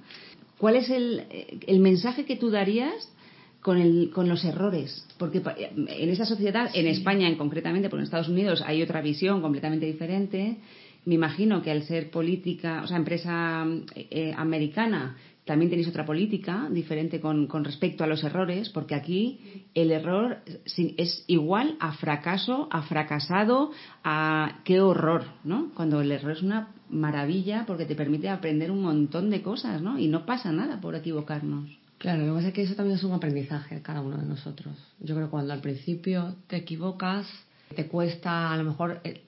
¿Cuál 0.58 0.76
es 0.76 0.88
el, 0.88 1.24
el 1.66 1.80
mensaje 1.80 2.24
que 2.24 2.36
tú 2.36 2.50
darías 2.50 3.12
con, 3.60 3.78
el, 3.78 4.10
con 4.14 4.28
los 4.28 4.44
errores? 4.44 5.04
Porque 5.18 5.42
en 5.76 6.08
esa 6.08 6.24
sociedad, 6.24 6.70
en 6.72 6.86
España 6.86 7.28
en 7.28 7.36
concretamente, 7.36 7.88
porque 7.88 8.02
en 8.02 8.04
Estados 8.04 8.28
Unidos 8.28 8.62
hay 8.64 8.82
otra 8.82 9.00
visión 9.00 9.42
completamente 9.42 9.86
diferente. 9.86 10.56
Me 11.04 11.14
imagino 11.14 11.62
que 11.62 11.70
al 11.70 11.82
ser 11.82 12.10
política, 12.10 12.82
o 12.82 12.86
sea, 12.86 12.96
empresa 12.96 13.66
eh, 13.94 14.32
americana, 14.36 15.16
también 15.44 15.70
tenéis 15.70 15.88
otra 15.88 16.06
política 16.06 16.68
diferente 16.70 17.20
con, 17.20 17.48
respecto 17.64 18.02
a 18.02 18.06
los 18.06 18.24
errores, 18.24 18.70
porque 18.70 18.94
aquí 18.94 19.66
el 19.74 19.90
error 19.90 20.38
es 20.64 21.24
igual 21.26 21.76
a 21.80 21.92
fracaso, 21.92 22.68
a 22.70 22.82
fracasado, 22.82 23.70
a 24.02 24.60
qué 24.64 24.80
horror, 24.80 25.24
¿no? 25.44 25.70
Cuando 25.74 26.00
el 26.00 26.12
error 26.12 26.32
es 26.32 26.42
una 26.42 26.68
maravilla 26.88 27.64
porque 27.66 27.84
te 27.84 27.94
permite 27.94 28.28
aprender 28.28 28.70
un 28.70 28.82
montón 28.82 29.28
de 29.28 29.42
cosas, 29.42 29.82
¿no? 29.82 29.98
Y 29.98 30.08
no 30.08 30.24
pasa 30.24 30.50
nada 30.50 30.80
por 30.80 30.94
equivocarnos. 30.94 31.78
Claro, 31.98 32.26
lo 32.26 32.32
que 32.32 32.36
pasa 32.36 32.48
es 32.48 32.54
que 32.54 32.62
eso 32.62 32.74
también 32.74 32.96
es 32.96 33.04
un 33.04 33.12
aprendizaje 33.12 33.82
cada 33.82 34.00
uno 34.00 34.16
de 34.16 34.26
nosotros. 34.26 34.74
Yo 35.00 35.14
creo 35.14 35.26
que 35.26 35.30
cuando 35.30 35.52
al 35.52 35.60
principio 35.60 36.36
te 36.46 36.56
equivocas, 36.56 37.26
te 37.74 37.86
cuesta 37.86 38.52
a 38.52 38.56
lo 38.56 38.64
mejor 38.64 39.00
eh, 39.04 39.22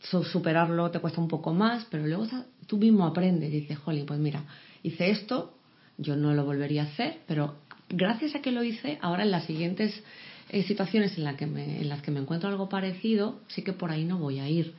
superarlo, 0.00 0.90
te 0.90 0.98
cuesta 0.98 1.20
un 1.20 1.28
poco 1.28 1.52
más, 1.54 1.86
pero 1.90 2.06
luego 2.06 2.26
tú 2.66 2.78
mismo 2.78 3.06
aprendes 3.06 3.50
dices, 3.50 3.78
jolly, 3.78 4.04
pues 4.04 4.18
mira, 4.18 4.44
hice 4.82 5.10
esto, 5.10 5.54
yo 6.00 6.16
no 6.16 6.34
lo 6.34 6.44
volvería 6.44 6.82
a 6.82 6.86
hacer, 6.86 7.18
pero 7.26 7.56
gracias 7.88 8.34
a 8.34 8.40
que 8.40 8.52
lo 8.52 8.64
hice, 8.64 8.98
ahora 9.02 9.22
en 9.22 9.30
las 9.30 9.44
siguientes 9.44 10.02
eh, 10.48 10.62
situaciones 10.64 11.16
en, 11.18 11.36
que 11.36 11.44
en 11.44 11.88
las 11.88 12.02
que 12.02 12.10
me 12.10 12.20
encuentro 12.20 12.48
algo 12.48 12.68
parecido, 12.68 13.40
sí 13.48 13.62
que 13.62 13.72
por 13.72 13.90
ahí 13.90 14.04
no 14.04 14.18
voy 14.18 14.40
a 14.40 14.48
ir. 14.48 14.74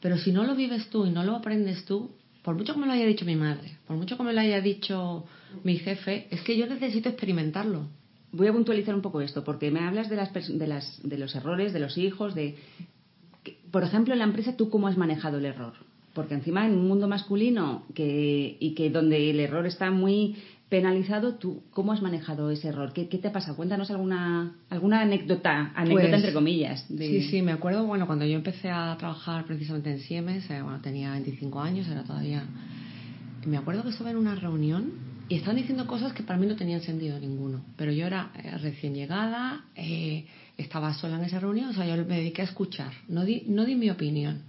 Pero 0.00 0.18
si 0.18 0.30
no 0.30 0.44
lo 0.44 0.54
vives 0.54 0.90
tú 0.90 1.06
y 1.06 1.10
no 1.10 1.24
lo 1.24 1.34
aprendes 1.34 1.84
tú, 1.84 2.10
por 2.42 2.54
mucho 2.54 2.74
que 2.74 2.80
me 2.80 2.86
lo 2.86 2.92
haya 2.92 3.06
dicho 3.06 3.24
mi 3.24 3.34
madre, 3.34 3.78
por 3.86 3.96
mucho 3.96 4.16
que 4.16 4.22
me 4.22 4.32
lo 4.32 4.40
haya 4.40 4.60
dicho 4.60 5.24
mi 5.64 5.76
jefe, 5.78 6.28
es 6.30 6.42
que 6.42 6.56
yo 6.56 6.66
necesito 6.66 7.08
experimentarlo. 7.08 7.88
Voy 8.30 8.46
a 8.46 8.52
puntualizar 8.52 8.94
un 8.94 9.02
poco 9.02 9.20
esto, 9.20 9.42
porque 9.42 9.70
me 9.70 9.80
hablas 9.80 10.08
de, 10.08 10.16
las, 10.16 10.32
de, 10.32 10.66
las, 10.66 11.00
de 11.02 11.18
los 11.18 11.34
errores, 11.34 11.72
de 11.72 11.80
los 11.80 11.96
hijos, 11.98 12.34
de... 12.34 12.56
Por 13.70 13.82
ejemplo, 13.82 14.12
en 14.12 14.18
la 14.18 14.26
empresa, 14.26 14.56
¿tú 14.56 14.68
cómo 14.68 14.86
has 14.86 14.98
manejado 14.98 15.38
el 15.38 15.46
error? 15.46 15.72
Porque 16.12 16.34
encima 16.34 16.66
en 16.66 16.72
un 16.72 16.86
mundo 16.86 17.08
masculino 17.08 17.84
que, 17.94 18.56
y 18.60 18.74
que 18.74 18.90
donde 18.90 19.30
el 19.30 19.40
error 19.40 19.66
está 19.66 19.90
muy 19.90 20.36
penalizado, 20.68 21.34
¿tú 21.34 21.62
cómo 21.70 21.92
has 21.92 22.02
manejado 22.02 22.50
ese 22.50 22.68
error? 22.68 22.92
¿Qué, 22.92 23.06
te 23.06 23.30
pasa? 23.30 23.54
Cuéntanos 23.54 23.90
alguna, 23.90 24.52
alguna 24.68 25.00
anécdota, 25.00 25.72
anécdota 25.74 26.08
pues, 26.08 26.14
entre 26.14 26.32
comillas. 26.32 26.86
Sí, 26.88 27.22
sí, 27.22 27.42
me 27.42 27.52
acuerdo, 27.52 27.86
bueno, 27.86 28.06
cuando 28.06 28.26
yo 28.26 28.34
empecé 28.34 28.70
a 28.70 28.94
trabajar 28.98 29.46
precisamente 29.46 29.90
en 29.90 30.00
Siemens, 30.00 30.50
eh, 30.50 30.60
bueno, 30.60 30.80
tenía 30.80 31.12
25 31.12 31.60
años, 31.60 31.88
era 31.88 32.02
todavía... 32.04 32.44
Me 33.46 33.56
acuerdo 33.56 33.82
que 33.82 33.90
estuve 33.90 34.10
en 34.10 34.16
una 34.16 34.34
reunión 34.34 34.92
y 35.28 35.36
estaban 35.36 35.56
diciendo 35.56 35.86
cosas 35.86 36.12
que 36.12 36.22
para 36.22 36.38
mí 36.38 36.46
no 36.46 36.56
tenían 36.56 36.82
sentido 36.82 37.18
ninguno, 37.18 37.64
pero 37.76 37.92
yo 37.92 38.06
era 38.06 38.30
eh, 38.36 38.58
recién 38.58 38.94
llegada, 38.94 39.64
eh, 39.74 40.26
estaba 40.58 40.92
sola 40.92 41.16
en 41.16 41.24
esa 41.24 41.38
reunión, 41.38 41.70
o 41.70 41.72
sea, 41.72 41.86
yo 41.86 42.04
me 42.04 42.16
dediqué 42.16 42.42
a 42.42 42.46
escuchar, 42.46 42.92
no 43.08 43.24
di, 43.24 43.44
no 43.46 43.64
di 43.64 43.74
mi 43.74 43.88
opinión. 43.88 44.42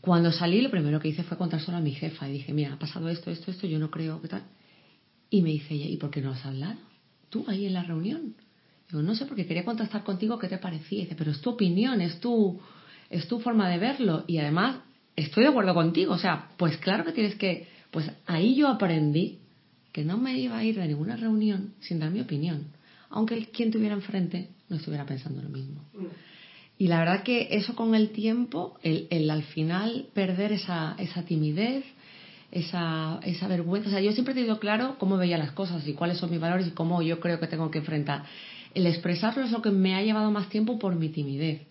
Cuando 0.00 0.30
salí, 0.30 0.60
lo 0.60 0.70
primero 0.70 1.00
que 1.00 1.08
hice 1.08 1.24
fue 1.24 1.36
contar 1.36 1.60
solo 1.60 1.78
a 1.78 1.80
mi 1.80 1.90
jefa 1.92 2.28
y 2.28 2.32
dije, 2.34 2.52
mira, 2.52 2.74
ha 2.74 2.78
pasado 2.78 3.08
esto, 3.08 3.30
esto, 3.32 3.50
esto, 3.50 3.66
yo 3.66 3.80
no 3.80 3.90
creo 3.90 4.20
que 4.20 4.28
tal. 4.28 4.42
Y 5.30 5.42
me 5.42 5.50
dice 5.50 5.74
ella, 5.74 5.86
¿y 5.86 5.96
por 5.96 6.10
qué 6.10 6.20
no 6.20 6.32
has 6.32 6.44
hablado? 6.44 6.78
Tú 7.30 7.44
ahí 7.48 7.66
en 7.66 7.74
la 7.74 7.82
reunión. 7.82 8.34
Digo, 8.88 9.02
no 9.02 9.14
sé, 9.14 9.26
porque 9.26 9.46
quería 9.46 9.64
contactar 9.64 10.04
contigo 10.04 10.38
qué 10.38 10.48
te 10.48 10.58
parecía. 10.58 11.00
dice, 11.00 11.16
pero 11.16 11.32
es 11.32 11.40
tu 11.40 11.50
opinión, 11.50 12.00
es 12.00 12.20
tu, 12.20 12.60
es 13.10 13.26
tu 13.26 13.40
forma 13.40 13.68
de 13.68 13.78
verlo. 13.78 14.24
Y 14.26 14.38
además, 14.38 14.78
estoy 15.16 15.44
de 15.44 15.50
acuerdo 15.50 15.74
contigo. 15.74 16.12
O 16.12 16.18
sea, 16.18 16.50
pues 16.56 16.76
claro 16.78 17.04
que 17.04 17.12
tienes 17.12 17.34
que. 17.34 17.68
Pues 17.90 18.10
ahí 18.26 18.54
yo 18.54 18.68
aprendí 18.68 19.40
que 19.92 20.04
no 20.04 20.18
me 20.18 20.38
iba 20.38 20.58
a 20.58 20.64
ir 20.64 20.76
de 20.76 20.86
ninguna 20.86 21.16
reunión 21.16 21.74
sin 21.80 21.98
dar 21.98 22.10
mi 22.10 22.20
opinión. 22.20 22.66
Aunque 23.08 23.46
quien 23.46 23.70
tuviera 23.70 23.94
enfrente 23.94 24.50
no 24.68 24.76
estuviera 24.76 25.06
pensando 25.06 25.42
lo 25.42 25.48
mismo. 25.48 25.82
Y 26.78 26.88
la 26.88 26.98
verdad 26.98 27.22
que 27.22 27.48
eso 27.52 27.74
con 27.74 27.94
el 27.94 28.10
tiempo, 28.10 28.78
el, 28.82 29.06
el 29.10 29.30
al 29.30 29.44
final 29.44 30.08
perder 30.12 30.52
esa, 30.52 30.94
esa 30.98 31.22
timidez, 31.22 31.84
esa, 32.56 33.20
esa 33.24 33.48
vergüenza. 33.48 33.88
O 33.88 33.92
sea, 33.92 34.00
yo 34.00 34.12
siempre 34.12 34.32
he 34.32 34.34
tenido 34.34 34.58
claro 34.58 34.96
cómo 34.98 35.16
veía 35.16 35.38
las 35.38 35.52
cosas 35.52 35.86
y 35.86 35.92
cuáles 35.92 36.18
son 36.18 36.30
mis 36.30 36.40
valores 36.40 36.66
y 36.66 36.70
cómo 36.70 37.02
yo 37.02 37.20
creo 37.20 37.38
que 37.38 37.46
tengo 37.46 37.70
que 37.70 37.78
enfrentar. 37.78 38.24
El 38.74 38.86
expresarlo 38.86 39.44
es 39.44 39.50
lo 39.50 39.62
que 39.62 39.70
me 39.70 39.94
ha 39.94 40.02
llevado 40.02 40.30
más 40.30 40.48
tiempo 40.48 40.78
por 40.78 40.94
mi 40.96 41.10
timidez. 41.10 41.62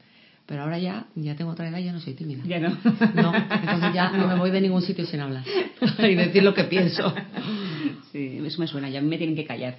Pero 0.45 0.62
ahora 0.62 0.78
ya, 0.78 1.08
ya 1.15 1.36
tengo 1.36 1.52
otra 1.52 1.67
edad 1.69 1.80
y 1.80 1.86
ya 1.86 1.91
no 1.91 2.00
soy 2.00 2.13
tímida. 2.13 2.43
Ya 2.45 2.60
no. 2.60 2.69
No, 3.15 3.34
entonces 3.34 3.93
ya 3.95 4.12
no 4.12 4.28
me 4.28 4.36
voy 4.36 4.52
de 4.52 4.62
ningún 4.62 4.84
sitio 4.84 5.06
sin 5.08 5.19
hablar 5.19 5.43
y 6.00 6.15
decir 6.15 6.43
lo 6.43 6.54
que 6.54 6.65
pienso. 6.65 7.13
Sí, 8.12 8.39
eso 8.45 8.62
me 8.62 8.67
suena, 8.67 8.88
ya 8.89 9.02
me 9.02 9.17
tienen 9.17 9.36
que 9.36 9.45
callar. 9.45 9.76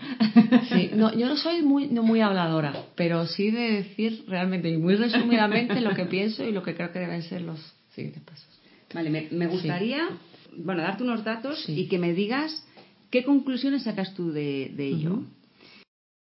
Sí, 0.68 0.90
no, 0.94 1.14
yo 1.14 1.28
no 1.28 1.36
soy 1.36 1.62
muy, 1.62 1.86
no 1.86 2.02
muy 2.02 2.20
habladora, 2.20 2.72
pero 2.96 3.26
sí 3.26 3.52
de 3.52 3.72
decir 3.72 4.24
realmente 4.26 4.68
y 4.68 4.76
muy 4.76 4.96
resumidamente 4.96 5.80
lo 5.80 5.94
que 5.94 6.04
pienso 6.06 6.42
y 6.44 6.50
lo 6.50 6.64
que 6.64 6.74
creo 6.74 6.90
que 6.90 6.98
deben 6.98 7.22
ser 7.22 7.42
los 7.42 7.60
siguientes 7.94 8.24
pasos. 8.24 8.46
Vale, 8.92 9.10
me, 9.10 9.28
me 9.30 9.46
gustaría 9.46 10.08
bueno, 10.64 10.82
darte 10.82 11.02
unos 11.02 11.24
datos 11.24 11.68
y 11.68 11.88
que 11.88 11.98
me 11.98 12.12
digas 12.12 12.64
qué 13.10 13.24
conclusiones 13.24 13.84
sacas 13.84 14.14
tú 14.14 14.32
de, 14.32 14.72
ello. 14.78 15.22